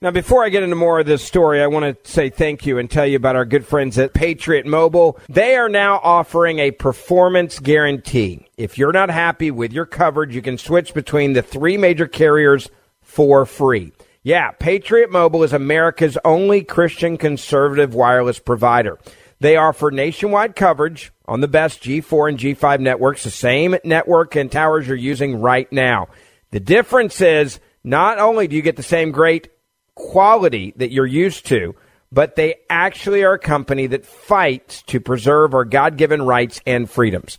Now, 0.00 0.10
before 0.10 0.44
I 0.44 0.50
get 0.50 0.62
into 0.62 0.76
more 0.76 1.00
of 1.00 1.06
this 1.06 1.24
story, 1.24 1.62
I 1.62 1.66
want 1.66 2.04
to 2.04 2.10
say 2.10 2.28
thank 2.28 2.66
you 2.66 2.78
and 2.78 2.90
tell 2.90 3.06
you 3.06 3.16
about 3.16 3.36
our 3.36 3.46
good 3.46 3.64
friends 3.64 3.96
at 3.98 4.12
Patriot 4.12 4.66
Mobile. 4.66 5.18
They 5.30 5.56
are 5.56 5.68
now 5.70 5.98
offering 6.02 6.58
a 6.58 6.72
performance 6.72 7.58
guarantee. 7.58 8.46
If 8.58 8.76
you're 8.76 8.92
not 8.92 9.08
happy 9.08 9.50
with 9.50 9.72
your 9.72 9.86
coverage, 9.86 10.34
you 10.34 10.42
can 10.42 10.58
switch 10.58 10.92
between 10.92 11.32
the 11.32 11.42
three 11.42 11.78
major 11.78 12.06
carriers 12.06 12.68
for 13.00 13.46
free. 13.46 13.92
Yeah, 14.22 14.50
Patriot 14.50 15.10
Mobile 15.10 15.42
is 15.42 15.52
America's 15.52 16.18
only 16.24 16.64
Christian 16.64 17.16
conservative 17.16 17.94
wireless 17.94 18.38
provider. 18.38 18.98
They 19.40 19.56
offer 19.56 19.90
nationwide 19.90 20.56
coverage 20.56 21.12
on 21.26 21.40
the 21.40 21.48
best 21.48 21.82
G4 21.82 22.30
and 22.30 22.38
G5 22.38 22.80
networks, 22.80 23.24
the 23.24 23.30
same 23.30 23.76
network 23.84 24.34
and 24.34 24.50
towers 24.50 24.88
you're 24.88 24.96
using 24.96 25.40
right 25.40 25.70
now. 25.72 26.08
The 26.50 26.60
difference 26.60 27.20
is 27.20 27.60
not 27.82 28.18
only 28.18 28.48
do 28.48 28.56
you 28.56 28.62
get 28.62 28.76
the 28.76 28.82
same 28.82 29.10
great 29.10 29.48
quality 29.94 30.72
that 30.76 30.92
you're 30.92 31.06
used 31.06 31.46
to, 31.46 31.74
but 32.10 32.36
they 32.36 32.56
actually 32.70 33.24
are 33.24 33.34
a 33.34 33.38
company 33.38 33.86
that 33.88 34.06
fights 34.06 34.82
to 34.82 35.00
preserve 35.00 35.54
our 35.54 35.64
God 35.64 35.96
given 35.96 36.22
rights 36.22 36.60
and 36.66 36.88
freedoms. 36.88 37.38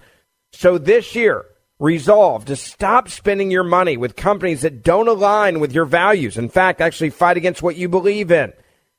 So 0.52 0.78
this 0.78 1.16
year, 1.16 1.46
resolve 1.80 2.46
to 2.46 2.56
stop 2.56 3.10
spending 3.10 3.52
your 3.52 3.64
money 3.64 3.98
with 3.98 4.16
companies 4.16 4.62
that 4.62 4.84
don't 4.84 5.08
align 5.08 5.60
with 5.60 5.74
your 5.74 5.86
values. 5.86 6.38
In 6.38 6.50
fact, 6.50 6.82
actually 6.82 7.10
fight 7.10 7.38
against 7.38 7.62
what 7.62 7.76
you 7.76 7.90
believe 7.90 8.32
in. 8.32 8.54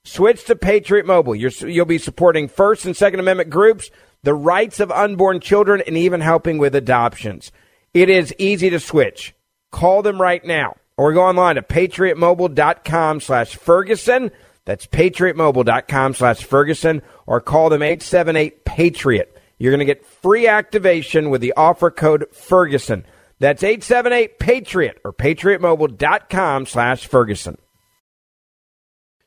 Switch 0.05 0.45
to 0.45 0.55
Patriot 0.55 1.07
Mobile. 1.07 1.35
you 1.35 1.51
will 1.61 1.85
be 1.85 1.99
supporting 1.99 2.49
First 2.49 2.85
and 2.85 2.97
Second 2.97 3.21
Amendment 3.21 3.51
groups, 3.51 3.91
the 4.23 4.35
rights 4.35 4.79
of 4.79 4.91
unborn 4.93 5.41
children, 5.41 5.83
and 5.87 5.97
even 5.97 6.21
helping 6.21 6.59
with 6.59 6.75
adoptions. 6.75 7.51
It 7.93 8.09
is 8.09 8.35
easy 8.39 8.71
to 8.71 8.79
switch. 8.79 9.35
Call 9.73 10.03
them 10.03 10.21
right 10.21 10.45
now 10.45 10.77
or 10.97 11.13
go 11.13 11.23
online 11.23 11.57
to 11.57 11.63
patriotmobile.com 11.63 13.21
slash 13.21 13.57
Ferguson. 13.57 14.31
That's 14.65 14.87
patriotmobile.com 14.87 16.15
slash 16.15 16.45
Ferguson 16.45 17.03
or 17.27 17.41
call 17.41 17.71
them 17.71 17.83
878 17.83 18.65
Patriot. 18.65 19.33
You're 19.59 19.73
going 19.73 19.87
to 19.87 19.87
get 19.87 20.05
free 20.05 20.47
activation 20.47 21.31
with 21.31 21.41
the 21.41 21.55
offer 21.57 21.91
code 21.91 22.27
Ferguson. 22.33 23.07
That's 23.39 23.63
878 23.63 24.39
Patriot 24.39 25.01
or 25.05 25.13
patriotmobile.com 25.13 26.67
slash 26.67 27.07
Ferguson. 27.07 27.59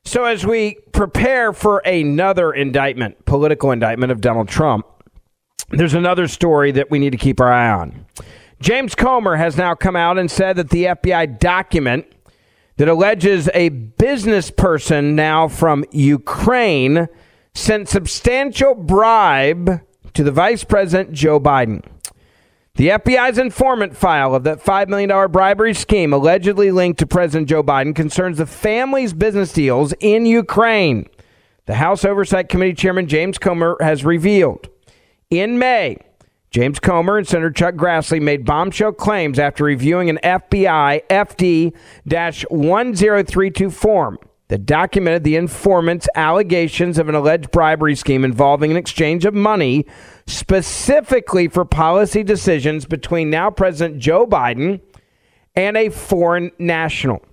So 0.06 0.26
as 0.26 0.46
we 0.46 0.76
prepare 0.92 1.54
for 1.54 1.80
another 1.80 2.52
indictment, 2.52 3.26
political 3.26 3.72
indictment 3.72 4.12
of 4.12 4.22
Donald 4.22 4.50
Trump, 4.50 4.86
there's 5.70 5.94
another 5.94 6.28
story 6.28 6.72
that 6.72 6.90
we 6.90 7.00
need 7.00 7.12
to 7.12 7.18
keep 7.18 7.40
our 7.40 7.52
eye 7.52 7.70
on. 7.70 8.06
James 8.60 8.94
Comer 8.94 9.38
has 9.38 9.56
now 9.56 9.74
come 9.74 9.96
out 9.96 10.18
and 10.18 10.30
said 10.30 10.58
that 10.58 10.70
the 10.70 10.86
FBI 10.86 11.40
document 11.40 12.06
that 12.76 12.90
alleges 12.90 13.50
a 13.54 13.70
business 13.70 14.52
person 14.52 15.16
now 15.16 15.48
from 15.48 15.86
Ukraine 15.92 17.08
sent 17.54 17.90
substantial 17.90 18.76
bribe 18.76 19.82
to 20.14 20.24
the 20.24 20.32
Vice 20.32 20.64
President 20.64 21.14
Joe 21.14 21.40
Biden. 21.40 21.84
The 22.76 22.90
FBI's 22.90 23.38
informant 23.38 23.98
file 23.98 24.34
of 24.34 24.44
that 24.44 24.64
$5 24.64 24.88
million 24.88 25.32
bribery 25.32 25.74
scheme 25.74 26.14
allegedly 26.14 26.72
linked 26.72 27.00
to 27.00 27.08
President 27.08 27.50
Joe 27.50 27.64
Biden 27.64 27.94
concerns 27.94 28.38
the 28.38 28.46
family's 28.46 29.14
business 29.14 29.52
deals 29.52 29.94
in 30.00 30.26
Ukraine. 30.26 31.10
The 31.66 31.76
House 31.76 32.06
Oversight 32.06 32.48
Committee 32.48 32.74
Chairman 32.74 33.08
James 33.08 33.38
Comer 33.38 33.78
has 33.82 34.06
revealed. 34.06 34.70
In 35.30 35.60
May, 35.60 35.98
James 36.52 36.80
Comer 36.80 37.20
and 37.20 37.28
Senator 37.28 37.52
Chuck 37.52 37.76
Grassley 37.76 38.20
made 38.20 38.44
bombshell 38.44 38.94
claims 38.94 39.38
after 39.38 39.64
reviewing 39.64 40.10
an 40.10 40.20
FBI 40.24 41.06
FD 41.08 41.76
1032 42.50 43.70
form 43.70 44.18
that 44.48 44.66
documented 44.66 45.24
the 45.24 45.36
informant's 45.36 46.10
allegations 46.16 46.98
of 46.98 47.08
an 47.08 47.14
alleged 47.14 47.52
bribery 47.52 47.96
scheme 47.96 48.26
involving 48.26 48.72
an 48.72 48.78
exchange 48.78 49.26
of 49.26 49.36
money 49.36 49.86
specifically 50.26 51.48
for 51.48 51.64
policy 51.66 52.24
decisions 52.24 52.86
between 52.86 53.30
now 53.30 53.52
President 53.52 54.00
Joe 54.00 54.26
Biden 54.26 54.82
and 55.56 55.78
a 55.78 55.90
foreign 55.90 56.52
national. 56.58 57.24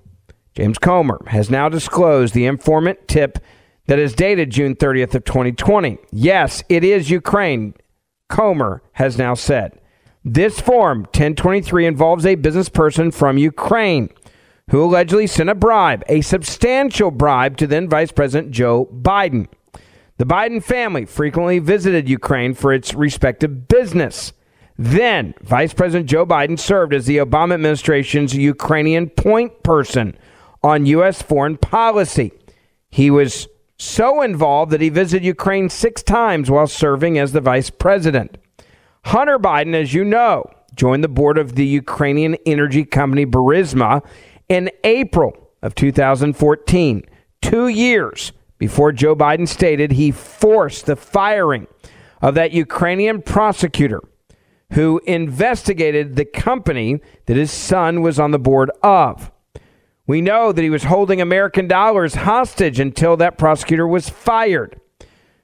James 0.55 0.77
Comer 0.77 1.23
has 1.29 1.49
now 1.49 1.71
disclosed 1.71 2.35
the 2.35 2.45
informant 2.45 3.09
tip 3.09 3.39
that 3.87 3.99
is 3.99 4.15
dated 4.15 4.51
June 4.51 4.77
30th 4.77 5.15
of 5.15 5.25
2020. 5.25 5.97
Yes, 6.13 6.63
it 6.69 6.85
is 6.85 7.09
Ukraine 7.09 7.73
Comer 8.29 8.83
has 8.93 9.19
now 9.19 9.35
said. 9.35 9.81
This 10.25 10.61
form 10.61 11.01
1023 11.01 11.87
involves 11.87 12.27
a 12.27 12.35
business 12.35 12.69
person 12.69 13.11
from 13.11 13.39
Ukraine 13.39 14.11
who 14.71 14.83
allegedly 14.83 15.29
sent 15.29 15.49
a 15.49 15.55
bribe, 15.55 16.03
a 16.09 16.21
substantial 16.21 17.13
bribe 17.13 17.57
to 17.59 17.67
then 17.67 17.89
Vice 17.89 18.11
President 18.11 18.51
Joe 18.51 18.87
Biden. 18.87 19.47
The 20.19 20.27
Biden 20.27 20.63
family 20.63 21.05
frequently 21.05 21.59
visited 21.59 22.09
Ukraine 22.09 22.55
for 22.55 22.73
its 22.73 22.95
respective 22.95 23.69
business. 23.69 24.33
Then, 24.79 25.35
Vice 25.43 25.73
President 25.73 26.09
Joe 26.09 26.27
Biden 26.27 26.59
served 26.59 26.93
as 26.93 27.07
the 27.07 27.19
Obama 27.19 27.55
administration's 27.55 28.35
Ukrainian 28.35 29.09
point 29.11 29.63
person 29.63 30.19
on 30.63 30.87
U.S. 30.87 31.23
foreign 31.23 31.57
policy. 31.57 32.33
He 32.91 33.11
was 33.11 33.47
so 33.79 34.23
involved 34.23 34.73
that 34.73 34.81
he 34.81 34.89
visited 34.89 35.25
Ukraine 35.25 35.69
six 35.69 36.03
times 36.03 36.51
while 36.51 36.67
serving 36.67 37.19
as 37.19 37.33
the 37.33 37.41
vice 37.41 37.71
president. 37.71 38.39
Hunter 39.05 39.39
Biden, 39.39 39.75
as 39.75 39.95
you 39.95 40.05
know, 40.05 40.45
joined 40.75 41.05
the 41.05 41.09
board 41.09 41.39
of 41.39 41.55
the 41.55 41.67
Ukrainian 41.67 42.37
energy 42.47 42.85
company 42.85 43.25
Burisma 43.27 44.05
in 44.49 44.71
April 44.85 45.51
of 45.63 45.75
2014, 45.75 47.03
two 47.43 47.69
years 47.69 48.33
before 48.59 48.93
Joe 48.93 49.15
Biden 49.15 49.49
stated 49.49 49.93
he 49.93 50.11
forced 50.11 50.87
the 50.87 50.97
firing 50.97 51.67
of 52.23 52.35
that 52.35 52.53
Ukrainian 52.53 53.23
prosecutor 53.23 54.01
who 54.73 55.01
investigated 55.07 56.17
the 56.17 56.25
company 56.25 57.01
that 57.27 57.37
his 57.37 57.53
son 57.53 58.03
was 58.03 58.19
on 58.19 58.31
the 58.31 58.39
board 58.39 58.71
of. 58.83 59.31
We 60.07 60.21
know 60.21 60.53
that 60.53 60.63
he 60.63 60.71
was 60.71 60.85
holding 60.85 61.21
American 61.21 61.67
dollars 61.67 62.15
hostage 62.15 62.79
until 62.79 63.17
that 63.17 63.39
prosecutor 63.39 63.87
was 63.87 64.09
fired. 64.09 64.81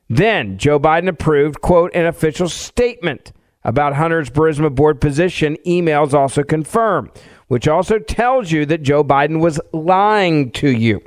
Then 0.08 0.58
Joe 0.58 0.78
Biden 0.78 1.08
approved, 1.08 1.60
quote, 1.60 1.94
an 1.94 2.06
official 2.06 2.48
statement 2.48 3.32
about 3.64 3.94
Hunter's 3.94 4.30
Burisma 4.30 4.72
board 4.74 5.00
position. 5.00 5.56
Emails 5.66 6.14
also 6.14 6.42
confirm, 6.42 7.10
which 7.48 7.66
also 7.66 7.98
tells 7.98 8.52
you 8.52 8.66
that 8.66 8.82
Joe 8.82 9.02
Biden 9.02 9.40
was 9.40 9.60
lying 9.72 10.50
to 10.52 10.68
you. 10.68 11.02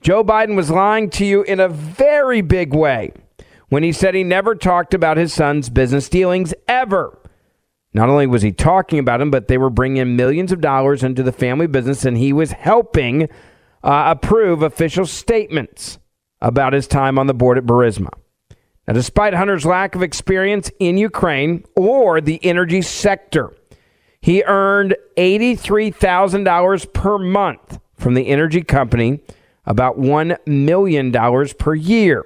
Joe 0.00 0.22
Biden 0.24 0.56
was 0.56 0.70
lying 0.70 1.10
to 1.10 1.24
you 1.24 1.42
in 1.42 1.60
a 1.60 1.68
very 1.68 2.40
big 2.40 2.74
way 2.74 3.12
when 3.68 3.82
he 3.82 3.92
said 3.92 4.14
he 4.14 4.24
never 4.24 4.54
talked 4.54 4.94
about 4.94 5.16
his 5.16 5.32
son's 5.32 5.70
business 5.70 6.08
dealings 6.08 6.52
ever. 6.68 7.18
Not 7.94 8.08
only 8.08 8.26
was 8.26 8.42
he 8.42 8.52
talking 8.52 8.98
about 8.98 9.20
him, 9.20 9.30
but 9.30 9.48
they 9.48 9.58
were 9.58 9.70
bringing 9.70 10.16
millions 10.16 10.50
of 10.50 10.60
dollars 10.60 11.02
into 11.02 11.22
the 11.22 11.32
family 11.32 11.66
business, 11.66 12.04
and 12.04 12.16
he 12.16 12.32
was 12.32 12.52
helping 12.52 13.24
uh, 13.82 14.14
approve 14.16 14.62
official 14.62 15.06
statements 15.06 15.98
about 16.40 16.72
his 16.72 16.86
time 16.86 17.18
on 17.18 17.26
the 17.26 17.34
board 17.34 17.58
at 17.58 17.64
Burisma. 17.64 18.10
Now, 18.88 18.94
despite 18.94 19.34
Hunter's 19.34 19.66
lack 19.66 19.94
of 19.94 20.02
experience 20.02 20.70
in 20.80 20.96
Ukraine 20.96 21.64
or 21.76 22.20
the 22.20 22.44
energy 22.44 22.82
sector, 22.82 23.54
he 24.20 24.42
earned 24.44 24.96
$83,000 25.16 26.92
per 26.92 27.18
month 27.18 27.78
from 27.96 28.14
the 28.14 28.28
energy 28.28 28.62
company, 28.62 29.20
about 29.66 29.98
$1 29.98 30.36
million 30.46 31.12
per 31.58 31.74
year. 31.74 32.24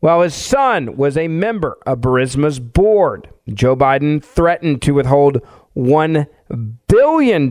While 0.00 0.22
his 0.22 0.34
son 0.34 0.96
was 0.96 1.16
a 1.16 1.26
member 1.26 1.76
of 1.84 2.00
Burisma's 2.00 2.60
board, 2.60 3.30
Joe 3.48 3.74
Biden 3.74 4.22
threatened 4.22 4.80
to 4.82 4.92
withhold 4.92 5.42
$1 5.76 6.28
billion 6.86 7.50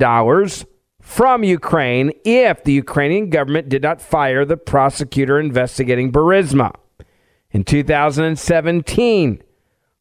from 1.01 1.43
Ukraine 1.43 2.11
if 2.23 2.63
the 2.63 2.73
Ukrainian 2.73 3.29
government 3.29 3.67
did 3.67 3.81
not 3.83 4.01
fire 4.01 4.45
the 4.45 4.55
prosecutor 4.55 5.39
investigating 5.39 6.11
Burisma. 6.11 6.73
In 7.51 7.63
2017, 7.65 9.43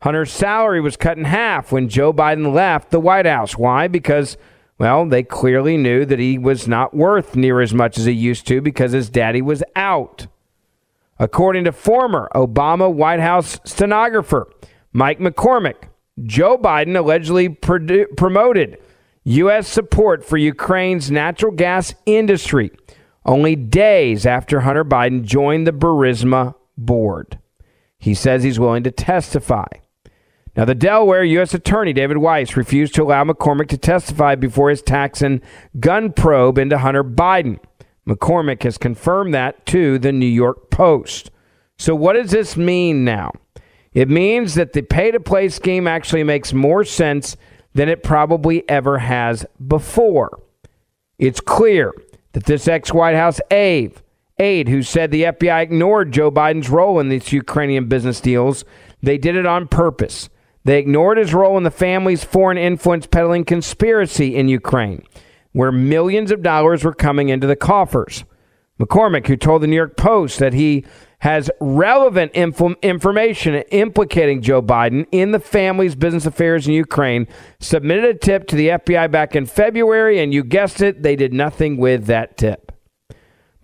Hunter's 0.03 0.33
salary 0.33 0.81
was 0.81 0.97
cut 0.97 1.19
in 1.19 1.25
half 1.25 1.73
when 1.73 1.89
Joe 1.89 2.13
Biden 2.13 2.53
left 2.53 2.91
the 2.91 3.01
White 3.01 3.27
House. 3.27 3.57
Why? 3.57 3.89
Because, 3.89 4.37
well, 4.79 5.05
they 5.07 5.23
clearly 5.23 5.77
knew 5.77 6.05
that 6.05 6.19
he 6.19 6.39
was 6.39 6.69
not 6.69 6.95
worth 6.95 7.35
near 7.35 7.61
as 7.61 7.75
much 7.75 7.99
as 7.99 8.05
he 8.05 8.13
used 8.13 8.47
to 8.49 8.61
because 8.61 8.93
his 8.93 9.11
daddy 9.11 9.43
was 9.43 9.65
out. 9.75 10.29
According 11.19 11.65
to 11.65 11.73
former 11.73 12.29
Obama 12.35 12.93
White 12.93 13.21
House 13.21 13.59
stenographer 13.65 14.51
Mike 14.93 15.19
McCormick, 15.19 15.89
Joe 16.23 16.57
Biden 16.59 16.97
allegedly 16.97 17.49
produ- 17.49 18.17
promoted 18.17 18.79
U.S. 19.25 19.67
support 19.69 20.25
for 20.25 20.37
Ukraine's 20.37 21.11
natural 21.11 21.53
gas 21.53 21.95
industry 22.07 22.71
only 23.25 23.57
days 23.57 24.25
after 24.25 24.61
Hunter 24.61 24.85
Biden 24.85 25.23
joined 25.23 25.67
the 25.67 25.73
Burisma 25.73 26.55
board. 26.79 27.39
He 27.99 28.15
says 28.15 28.43
he's 28.43 28.61
willing 28.61 28.85
to 28.85 28.91
testify. 28.91 29.67
Now, 30.57 30.65
the 30.65 30.75
Delaware 30.75 31.25
U.S. 31.25 31.53
Attorney 31.53 31.93
David 31.93 32.19
Weiss 32.19 32.57
refused 32.57 32.95
to 32.95 33.03
allow 33.03 33.25
McCormick 33.25 33.69
to 33.69 33.77
testify 33.77 34.37
before 34.37 34.71
his 34.71 34.81
tax 34.81 35.21
and 35.21 35.43
gun 35.81 36.13
probe 36.13 36.57
into 36.57 36.79
Hunter 36.79 37.05
Biden. 37.05 37.59
McCormick 38.07 38.63
has 38.63 38.79
confirmed 38.79 39.35
that 39.35 39.67
to 39.67 39.99
the 39.99 40.13
New 40.13 40.27
York 40.27 40.71
Post. 40.71 41.31
So, 41.79 41.95
what 41.95 42.15
does 42.15 42.31
this 42.31 42.57
mean 42.57 43.05
now? 43.05 43.33
It 43.93 44.09
means 44.09 44.55
that 44.55 44.73
the 44.73 44.83
pay 44.83 45.11
to 45.11 45.21
play 45.21 45.49
scheme 45.49 45.87
actually 45.87 46.23
makes 46.23 46.53
more 46.53 46.85
sense 46.85 47.37
than 47.75 47.89
it 47.89 48.03
probably 48.03 48.69
ever 48.69 48.99
has 48.99 49.45
before. 49.67 50.41
It's 51.19 51.41
clear 51.41 51.93
that 52.33 52.45
this 52.45 52.69
ex 52.69 52.93
White 52.93 53.17
House 53.17 53.41
aide, 53.51 54.01
aide 54.39 54.69
who 54.69 54.83
said 54.83 55.11
the 55.11 55.25
FBI 55.25 55.63
ignored 55.63 56.13
Joe 56.13 56.31
Biden's 56.31 56.71
role 56.71 57.01
in 57.01 57.09
these 57.09 57.33
Ukrainian 57.33 57.89
business 57.89 58.21
deals, 58.21 58.65
they 59.03 59.19
did 59.19 59.35
it 59.35 59.47
on 59.47 59.69
purpose. 59.69 60.29
They 60.65 60.79
ignored 60.79 61.19
his 61.19 61.33
role 61.35 61.57
in 61.57 61.65
the 61.65 61.71
family's 61.71 62.25
foreign 62.25 62.59
influence 62.59 63.07
peddling 63.07 63.45
conspiracy 63.45 64.37
in 64.37 64.49
Ukraine 64.49 65.05
where 65.57 65.73
millions 65.73 66.31
of 66.31 66.43
dollars 66.43 66.85
were 66.85 66.93
coming 66.93 67.31
into 67.31 67.47
the 67.47 67.57
coffers. 67.57 68.25
McCormick, 68.79 69.27
who 69.27 69.39
told 69.39 69.63
the 69.63 69.67
New 69.67 69.75
York 69.75 69.97
Post 69.97 70.39
that 70.39 70.53
he 70.53 70.85
has 71.21 71.51
relevant 71.61 72.31
info- 72.35 72.75
information 72.83 73.55
implicating 73.71 74.43
Joe 74.43 74.61
Biden 74.61 75.07
in 75.11 75.31
the 75.31 75.41
family's 75.41 75.95
business 75.95 76.27
affairs 76.27 76.67
in 76.67 76.75
Ukraine, 76.75 77.27
submitted 77.59 78.05
a 78.05 78.19
tip 78.19 78.47
to 78.49 78.57
the 78.57 78.69
FBI 78.69 79.11
back 79.11 79.35
in 79.35 79.47
February, 79.47 80.21
and 80.21 80.35
you 80.35 80.45
guessed 80.45 80.83
it, 80.83 81.03
they 81.03 81.17
did 81.17 81.33
nothing 81.33 81.79
with 81.79 82.05
that 82.05 82.37
tip. 82.37 82.71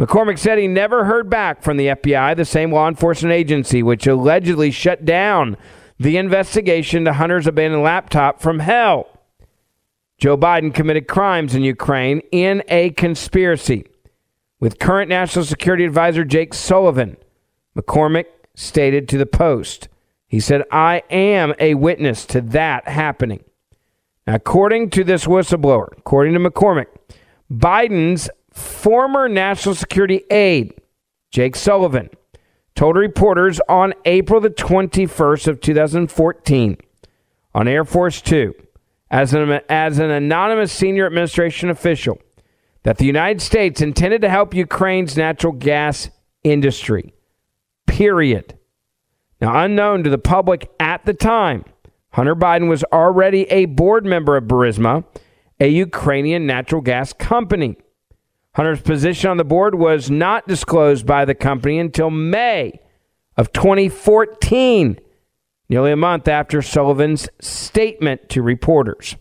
McCormick 0.00 0.38
said 0.38 0.56
he 0.56 0.68
never 0.68 1.04
heard 1.04 1.28
back 1.28 1.62
from 1.62 1.76
the 1.76 1.88
FBI, 1.88 2.34
the 2.34 2.46
same 2.46 2.72
law 2.72 2.88
enforcement 2.88 3.34
agency 3.34 3.82
which 3.82 4.06
allegedly 4.06 4.70
shut 4.70 5.04
down 5.04 5.58
the 6.00 6.16
investigation 6.16 7.04
to 7.04 7.12
Hunter's 7.12 7.46
abandoned 7.46 7.82
laptop 7.82 8.40
from 8.40 8.60
hell. 8.60 9.11
Joe 10.22 10.38
Biden 10.38 10.72
committed 10.72 11.08
crimes 11.08 11.52
in 11.56 11.64
Ukraine 11.64 12.20
in 12.30 12.62
a 12.68 12.90
conspiracy. 12.90 13.84
With 14.60 14.78
current 14.78 15.08
National 15.08 15.44
Security 15.44 15.84
Advisor 15.84 16.24
Jake 16.24 16.54
Sullivan, 16.54 17.16
McCormick 17.76 18.26
stated 18.54 19.08
to 19.08 19.18
the 19.18 19.26
Post, 19.26 19.88
he 20.28 20.38
said, 20.38 20.62
I 20.70 21.02
am 21.10 21.54
a 21.58 21.74
witness 21.74 22.24
to 22.26 22.40
that 22.40 22.86
happening. 22.86 23.42
Now, 24.24 24.36
according 24.36 24.90
to 24.90 25.02
this 25.02 25.26
whistleblower, 25.26 25.88
according 25.98 26.34
to 26.34 26.38
McCormick, 26.38 26.86
Biden's 27.50 28.30
former 28.52 29.28
national 29.28 29.74
security 29.74 30.22
aide, 30.30 30.72
Jake 31.32 31.56
Sullivan, 31.56 32.10
told 32.76 32.94
reporters 32.94 33.60
on 33.68 33.92
April 34.04 34.40
the 34.40 34.50
21st 34.50 35.48
of 35.48 35.60
2014 35.60 36.76
on 37.56 37.66
Air 37.66 37.84
Force 37.84 38.22
2 38.22 38.54
as 39.12 39.34
an, 39.34 39.60
as 39.68 39.98
an 39.98 40.10
anonymous 40.10 40.72
senior 40.72 41.06
administration 41.06 41.68
official 41.68 42.18
that 42.82 42.96
the 42.96 43.04
United 43.04 43.40
States 43.42 43.80
intended 43.80 44.22
to 44.22 44.28
help 44.28 44.54
Ukraine's 44.54 45.16
natural 45.16 45.52
gas 45.52 46.08
industry. 46.42 47.12
Period. 47.86 48.58
Now, 49.40 49.62
unknown 49.62 50.02
to 50.04 50.10
the 50.10 50.18
public 50.18 50.70
at 50.80 51.04
the 51.04 51.12
time, 51.12 51.64
Hunter 52.12 52.34
Biden 52.34 52.68
was 52.68 52.84
already 52.84 53.42
a 53.50 53.66
board 53.66 54.06
member 54.06 54.36
of 54.36 54.44
Burisma, 54.44 55.04
a 55.60 55.68
Ukrainian 55.68 56.46
natural 56.46 56.80
gas 56.80 57.12
company. 57.12 57.76
Hunter's 58.54 58.80
position 58.80 59.30
on 59.30 59.36
the 59.36 59.44
board 59.44 59.74
was 59.74 60.10
not 60.10 60.48
disclosed 60.48 61.06
by 61.06 61.24
the 61.24 61.34
company 61.34 61.78
until 61.78 62.10
May 62.10 62.80
of 63.36 63.52
2014 63.52 64.98
nearly 65.72 65.90
a 65.90 65.96
month 65.96 66.28
after 66.28 66.60
Sullivan's 66.60 67.30
statement 67.40 68.28
to 68.28 68.42
reporters. 68.42 69.16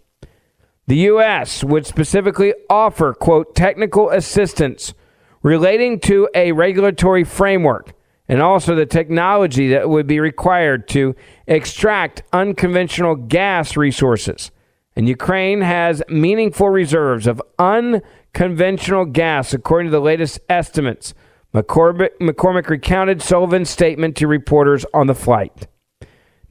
The 0.85 0.97
U.S. 0.97 1.63
would 1.63 1.85
specifically 1.85 2.53
offer, 2.69 3.13
quote, 3.13 3.55
technical 3.55 4.09
assistance 4.09 4.93
relating 5.41 5.97
to 6.01 6.27
a 6.35 6.51
regulatory 6.51 7.23
framework 7.23 7.93
and 8.27 8.41
also 8.41 8.75
the 8.75 8.85
technology 8.85 9.69
that 9.69 9.89
would 9.89 10.07
be 10.07 10.19
required 10.19 10.89
to 10.89 11.15
extract 11.47 12.23
unconventional 12.33 13.15
gas 13.15 13.77
resources. 13.77 14.51
And 14.93 15.07
Ukraine 15.07 15.61
has 15.61 16.03
meaningful 16.09 16.67
reserves 16.67 17.27
of 17.27 17.41
unconventional 17.59 19.05
gas, 19.05 19.53
according 19.53 19.87
to 19.89 19.91
the 19.91 20.01
latest 20.01 20.41
estimates. 20.49 21.13
McCormick, 21.53 22.17
McCormick 22.19 22.67
recounted 22.67 23.21
Sullivan's 23.21 23.69
statement 23.69 24.17
to 24.17 24.27
reporters 24.27 24.85
on 24.93 25.07
the 25.07 25.15
flight. 25.15 25.67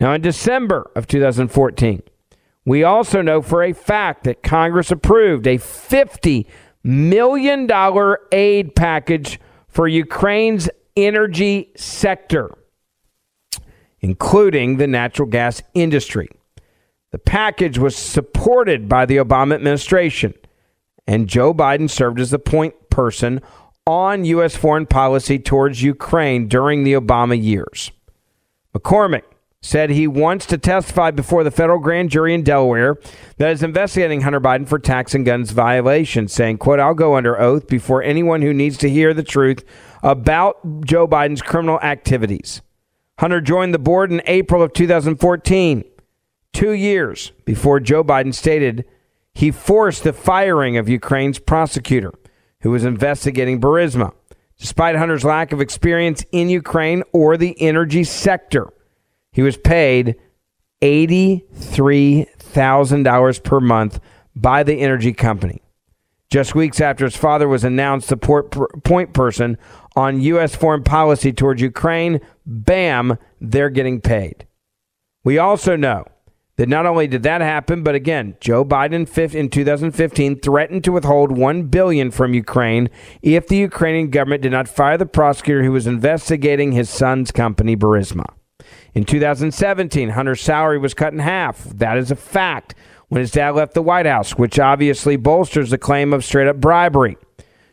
Now, 0.01 0.15
in 0.15 0.23
December 0.23 0.91
of 0.97 1.07
2014, 1.07 2.03
we 2.65 2.83
also 2.83 3.21
know 3.21 3.43
for 3.43 3.63
a 3.63 3.75
fact 3.75 4.25
that 4.25 4.42
Congress 4.42 4.90
approved 4.90 5.46
a 5.46 5.59
$50 5.59 6.46
million 6.83 7.71
aid 8.33 8.75
package 8.75 9.38
for 9.69 9.87
Ukraine's 9.87 10.71
energy 10.96 11.71
sector, 11.77 12.57
including 14.01 14.79
the 14.79 14.87
natural 14.87 15.29
gas 15.29 15.63
industry. 15.75 16.31
The 17.13 17.19
package 17.19 17.79
was 17.79 17.94
supported 17.94 18.88
by 18.88 19.05
the 19.05 19.19
Obama 19.19 19.55
administration, 19.55 20.33
and 21.07 21.29
Joe 21.29 21.53
Biden 21.53 21.90
served 21.90 22.21
as 22.21 22.31
the 22.31 22.38
point 22.38 22.75
person 22.88 23.42
on 23.87 24.25
U.S. 24.25 24.57
foreign 24.57 24.87
policy 24.87 25.38
towards 25.38 25.83
Ukraine 25.83 26.48
during 26.48 26.85
the 26.85 26.92
Obama 26.94 27.40
years. 27.40 27.90
McCormick 28.75 29.25
said 29.63 29.90
he 29.90 30.06
wants 30.06 30.46
to 30.46 30.56
testify 30.56 31.11
before 31.11 31.44
the 31.44 31.50
federal 31.50 31.79
grand 31.79 32.11
jury 32.11 32.33
in 32.33 32.42
Delaware 32.42 32.96
that 33.37 33.50
is 33.50 33.63
investigating 33.63 34.23
Hunter 34.23 34.40
Biden 34.40 34.67
for 34.67 34.79
tax 34.79 35.15
and 35.15 35.27
guns 35.27 35.50
violations, 35.50 36.33
saying, 36.33 36.58
quote, 36.58 36.81
I'll 36.81 36.94
go 36.94 37.15
under 37.15 37.38
oath 37.38 37.69
before 37.69 38.02
anyone 38.02 38.40
who 38.40 38.54
needs 38.54 38.79
to 38.79 38.90
hear 38.90 39.13
the 39.13 39.23
truth 39.23 39.63
about 40.02 40.85
Joe 40.85 41.06
Biden's 41.06 41.42
criminal 41.42 41.79
activities. 41.81 42.63
Hunter 43.19 43.42
joined 43.42 43.75
the 43.75 43.79
board 43.79 44.11
in 44.11 44.23
April 44.25 44.63
of 44.63 44.73
2014, 44.73 45.85
two 46.54 46.73
years 46.73 47.33
before 47.44 47.81
Joe 47.81 48.02
Biden 48.02 48.35
stated 48.35 48.87
he 49.35 49.50
forced 49.50 50.04
the 50.04 50.15
firing 50.15 50.79
of 50.79 50.88
Ukraine's 50.88 51.38
prosecutor 51.38 52.15
who 52.63 52.71
was 52.71 52.85
investigating 52.85 53.61
Burisma. 53.61 54.13
Despite 54.58 54.96
Hunter's 54.96 55.25
lack 55.25 55.52
of 55.52 55.61
experience 55.61 56.25
in 56.33 56.50
Ukraine 56.50 57.02
or 57.13 57.37
the 57.37 57.61
energy 57.61 58.04
sector, 58.04 58.69
he 59.33 59.42
was 59.42 59.56
paid 59.56 60.16
$83,000 60.83 63.44
per 63.44 63.60
month 63.60 64.00
by 64.35 64.62
the 64.62 64.81
energy 64.81 65.12
company. 65.12 65.62
Just 66.31 66.54
weeks 66.54 66.81
after 66.81 67.04
his 67.04 67.16
father 67.16 67.48
was 67.48 67.64
announced 67.64 68.08
the 68.08 68.16
point 68.16 69.12
person 69.12 69.58
on 69.96 70.20
U.S. 70.20 70.54
foreign 70.54 70.85
policy 70.85 71.33
towards 71.33 71.60
Ukraine, 71.60 72.20
bam, 72.46 73.18
they're 73.40 73.68
getting 73.68 74.00
paid. 74.00 74.46
We 75.24 75.38
also 75.38 75.74
know 75.74 76.04
that 76.56 76.68
not 76.68 76.87
only 76.87 77.08
did 77.08 77.24
that 77.24 77.40
happen, 77.40 77.83
but 77.83 77.96
again, 77.96 78.37
Joe 78.38 78.64
Biden 78.64 79.35
in 79.35 79.48
2015 79.48 80.40
threatened 80.40 80.85
to 80.85 80.92
withhold 80.92 81.33
1 81.33 81.64
billion 81.64 82.10
from 82.10 82.33
Ukraine 82.33 82.88
if 83.22 83.48
the 83.48 83.56
Ukrainian 83.56 84.10
government 84.10 84.42
did 84.42 84.52
not 84.52 84.68
fire 84.68 84.96
the 84.96 85.06
prosecutor 85.06 85.64
who 85.64 85.72
was 85.72 85.87
investigating 85.87 86.72
his 86.72 86.88
son's 86.88 87.33
company 87.33 87.76
Burisma. 87.76 88.26
In 88.94 89.04
2017, 89.04 90.10
Hunter's 90.10 90.40
salary 90.40 90.79
was 90.79 90.94
cut 90.94 91.12
in 91.12 91.18
half. 91.18 91.64
That 91.64 91.96
is 91.96 92.10
a 92.10 92.16
fact 92.16 92.75
when 93.08 93.21
his 93.21 93.31
dad 93.31 93.54
left 93.54 93.75
the 93.75 93.83
White 93.83 94.06
House, 94.06 94.33
which 94.33 94.58
obviously 94.58 95.16
bolsters 95.16 95.71
the 95.71 95.79
claim 95.79 96.12
of 96.12 96.25
straight 96.25 96.48
up 96.48 96.60
bribery. 96.60 97.16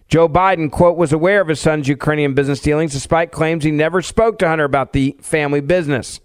Joe 0.07 0.29
Biden, 0.29 0.71
quote, 0.71 0.97
was 0.97 1.11
aware 1.11 1.41
of 1.41 1.49
his 1.49 1.59
son's 1.59 1.87
Ukrainian 1.87 2.33
business 2.33 2.61
dealings 2.61 2.93
despite 2.93 3.31
claims 3.31 3.63
he 3.63 3.71
never 3.71 4.01
spoke 4.01 4.39
to 4.39 4.47
Hunter 4.47 4.63
about 4.63 4.93
the 4.93 5.17
family 5.21 5.59
business, 5.59 6.21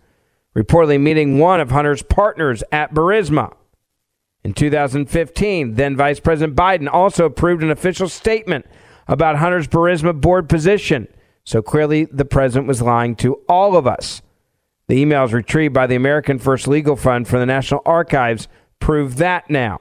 reportedly 0.55 1.01
meeting 1.01 1.39
one 1.39 1.61
of 1.61 1.71
Hunter's 1.71 2.03
partners 2.03 2.63
at 2.71 2.95
Burisma. 2.95 3.53
In 4.45 4.55
2015, 4.55 5.75
then 5.75 5.97
Vice 5.97 6.21
President 6.21 6.57
Biden 6.57 6.89
also 6.91 7.25
approved 7.25 7.63
an 7.63 7.71
official 7.71 8.09
statement 8.09 8.67
about 9.09 9.37
Hunter's 9.37 9.69
Burisma 9.69 10.19
board 10.19 10.49
position. 10.49 11.09
So 11.45 11.61
clearly, 11.61 12.05
the 12.05 12.25
president 12.25 12.69
was 12.69 12.83
lying 12.83 13.17
to 13.17 13.35
all 13.49 13.77
of 13.77 13.87
us. 13.87 14.23
The 14.93 15.03
emails 15.03 15.33
retrieved 15.33 15.73
by 15.73 15.87
the 15.87 15.95
American 15.95 16.39
First 16.39 16.69
Legal 16.69 16.97
Fund 16.97 17.27
from 17.27 17.41
the 17.41 17.47
National 17.47 17.81
Archives 17.87 18.47
prove 18.79 19.17
that 19.17 19.49
now. 19.49 19.81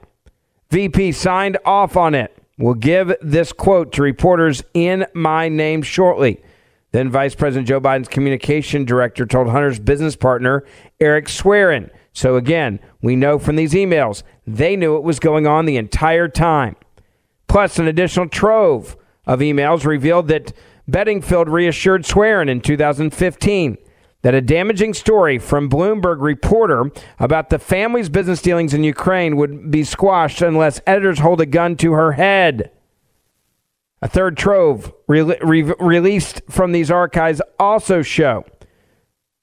VP 0.70 1.12
signed 1.12 1.58
off 1.66 1.98
on 1.98 2.14
it. 2.14 2.34
We'll 2.56 2.72
give 2.72 3.12
this 3.20 3.52
quote 3.52 3.92
to 3.92 4.02
reporters 4.02 4.62
in 4.72 5.04
my 5.12 5.50
name 5.50 5.82
shortly. 5.82 6.42
Then 6.92 7.10
Vice 7.10 7.34
President 7.34 7.68
Joe 7.68 7.78
Biden's 7.78 8.08
communication 8.08 8.86
director 8.86 9.26
told 9.26 9.50
Hunter's 9.50 9.78
business 9.78 10.16
partner, 10.16 10.64
Eric 10.98 11.28
Schwerin. 11.28 11.90
So 12.14 12.36
again, 12.36 12.80
we 13.02 13.14
know 13.14 13.38
from 13.38 13.56
these 13.56 13.74
emails, 13.74 14.22
they 14.46 14.76
knew 14.76 14.96
it 14.96 15.02
was 15.02 15.20
going 15.20 15.46
on 15.46 15.66
the 15.66 15.76
entire 15.76 16.28
time. 16.28 16.74
Plus, 17.48 17.78
an 17.78 17.86
additional 17.86 18.30
trove 18.30 18.96
of 19.26 19.40
emails 19.40 19.84
revealed 19.84 20.28
that 20.28 20.54
Bedingfield 20.88 21.50
reassured 21.50 22.06
Schwerin 22.06 22.48
in 22.48 22.62
2015 22.62 23.76
that 24.22 24.34
a 24.34 24.40
damaging 24.40 24.94
story 24.94 25.38
from 25.38 25.68
Bloomberg 25.68 26.20
reporter 26.20 26.90
about 27.18 27.50
the 27.50 27.58
family's 27.58 28.08
business 28.08 28.40
dealings 28.40 28.72
in 28.72 28.84
Ukraine 28.84 29.36
would 29.36 29.70
be 29.70 29.84
squashed 29.84 30.40
unless 30.40 30.80
editors 30.86 31.18
hold 31.18 31.40
a 31.40 31.46
gun 31.46 31.76
to 31.76 31.92
her 31.92 32.12
head. 32.12 32.70
A 34.00 34.08
third 34.08 34.36
trove 34.36 34.92
re- 35.06 35.22
re- 35.22 35.74
released 35.78 36.42
from 36.48 36.72
these 36.72 36.90
archives 36.90 37.42
also 37.58 38.02
show 38.02 38.44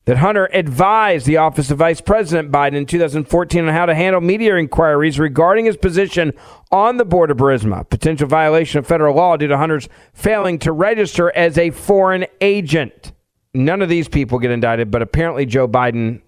that 0.05 0.17
Hunter 0.17 0.49
advised 0.53 1.25
the 1.25 1.37
Office 1.37 1.69
of 1.69 1.77
Vice 1.77 2.01
President 2.01 2.51
Biden 2.51 2.73
in 2.73 2.85
2014 2.85 3.67
on 3.67 3.73
how 3.73 3.85
to 3.85 3.93
handle 3.93 4.21
media 4.21 4.55
inquiries 4.55 5.19
regarding 5.19 5.65
his 5.65 5.77
position 5.77 6.33
on 6.71 6.97
the 6.97 7.05
board 7.05 7.31
of 7.31 7.37
Burisma, 7.37 7.87
potential 7.89 8.27
violation 8.27 8.79
of 8.79 8.87
federal 8.87 9.15
law 9.15 9.37
due 9.37 9.47
to 9.47 9.57
Hunter's 9.57 9.87
failing 10.13 10.57
to 10.59 10.71
register 10.71 11.31
as 11.35 11.57
a 11.57 11.69
foreign 11.69 12.25
agent 12.41 13.11
none 13.53 13.81
of 13.81 13.89
these 13.89 14.07
people 14.07 14.39
get 14.39 14.51
indicted, 14.51 14.91
but 14.91 15.01
apparently 15.01 15.45
Joe 15.45 15.67
Biden, 15.67 16.21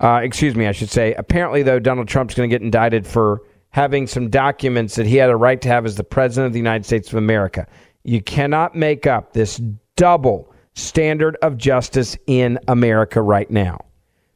uh, 0.00 0.20
excuse 0.22 0.54
me, 0.54 0.66
I 0.66 0.72
should 0.72 0.90
say, 0.90 1.14
apparently, 1.14 1.62
though, 1.62 1.78
Donald 1.78 2.08
Trump's 2.08 2.34
going 2.34 2.48
to 2.48 2.54
get 2.54 2.62
indicted 2.62 3.06
for 3.06 3.42
having 3.70 4.06
some 4.06 4.28
documents 4.28 4.96
that 4.96 5.06
he 5.06 5.16
had 5.16 5.30
a 5.30 5.36
right 5.36 5.60
to 5.60 5.68
have 5.68 5.86
as 5.86 5.96
the 5.96 6.04
president 6.04 6.48
of 6.48 6.52
the 6.52 6.58
United 6.58 6.84
States 6.84 7.08
of 7.08 7.14
America. 7.14 7.66
You 8.04 8.22
cannot 8.22 8.74
make 8.74 9.06
up 9.06 9.32
this 9.32 9.60
double 9.96 10.52
standard 10.74 11.36
of 11.42 11.56
justice 11.56 12.16
in 12.26 12.58
America 12.68 13.22
right 13.22 13.50
now. 13.50 13.84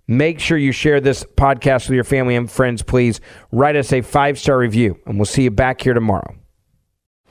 Make 0.08 0.38
sure 0.38 0.56
you 0.56 0.72
share 0.72 1.00
this 1.00 1.24
podcast 1.24 1.88
with 1.88 1.96
your 1.96 2.04
family 2.04 2.36
and 2.36 2.50
friends, 2.50 2.82
please. 2.82 3.20
Write 3.50 3.74
us 3.74 3.92
a 3.92 4.02
five 4.02 4.38
star 4.38 4.56
review, 4.56 4.98
and 5.04 5.18
we'll 5.18 5.26
see 5.26 5.42
you 5.42 5.50
back 5.50 5.80
here 5.80 5.94
tomorrow. 5.94 6.34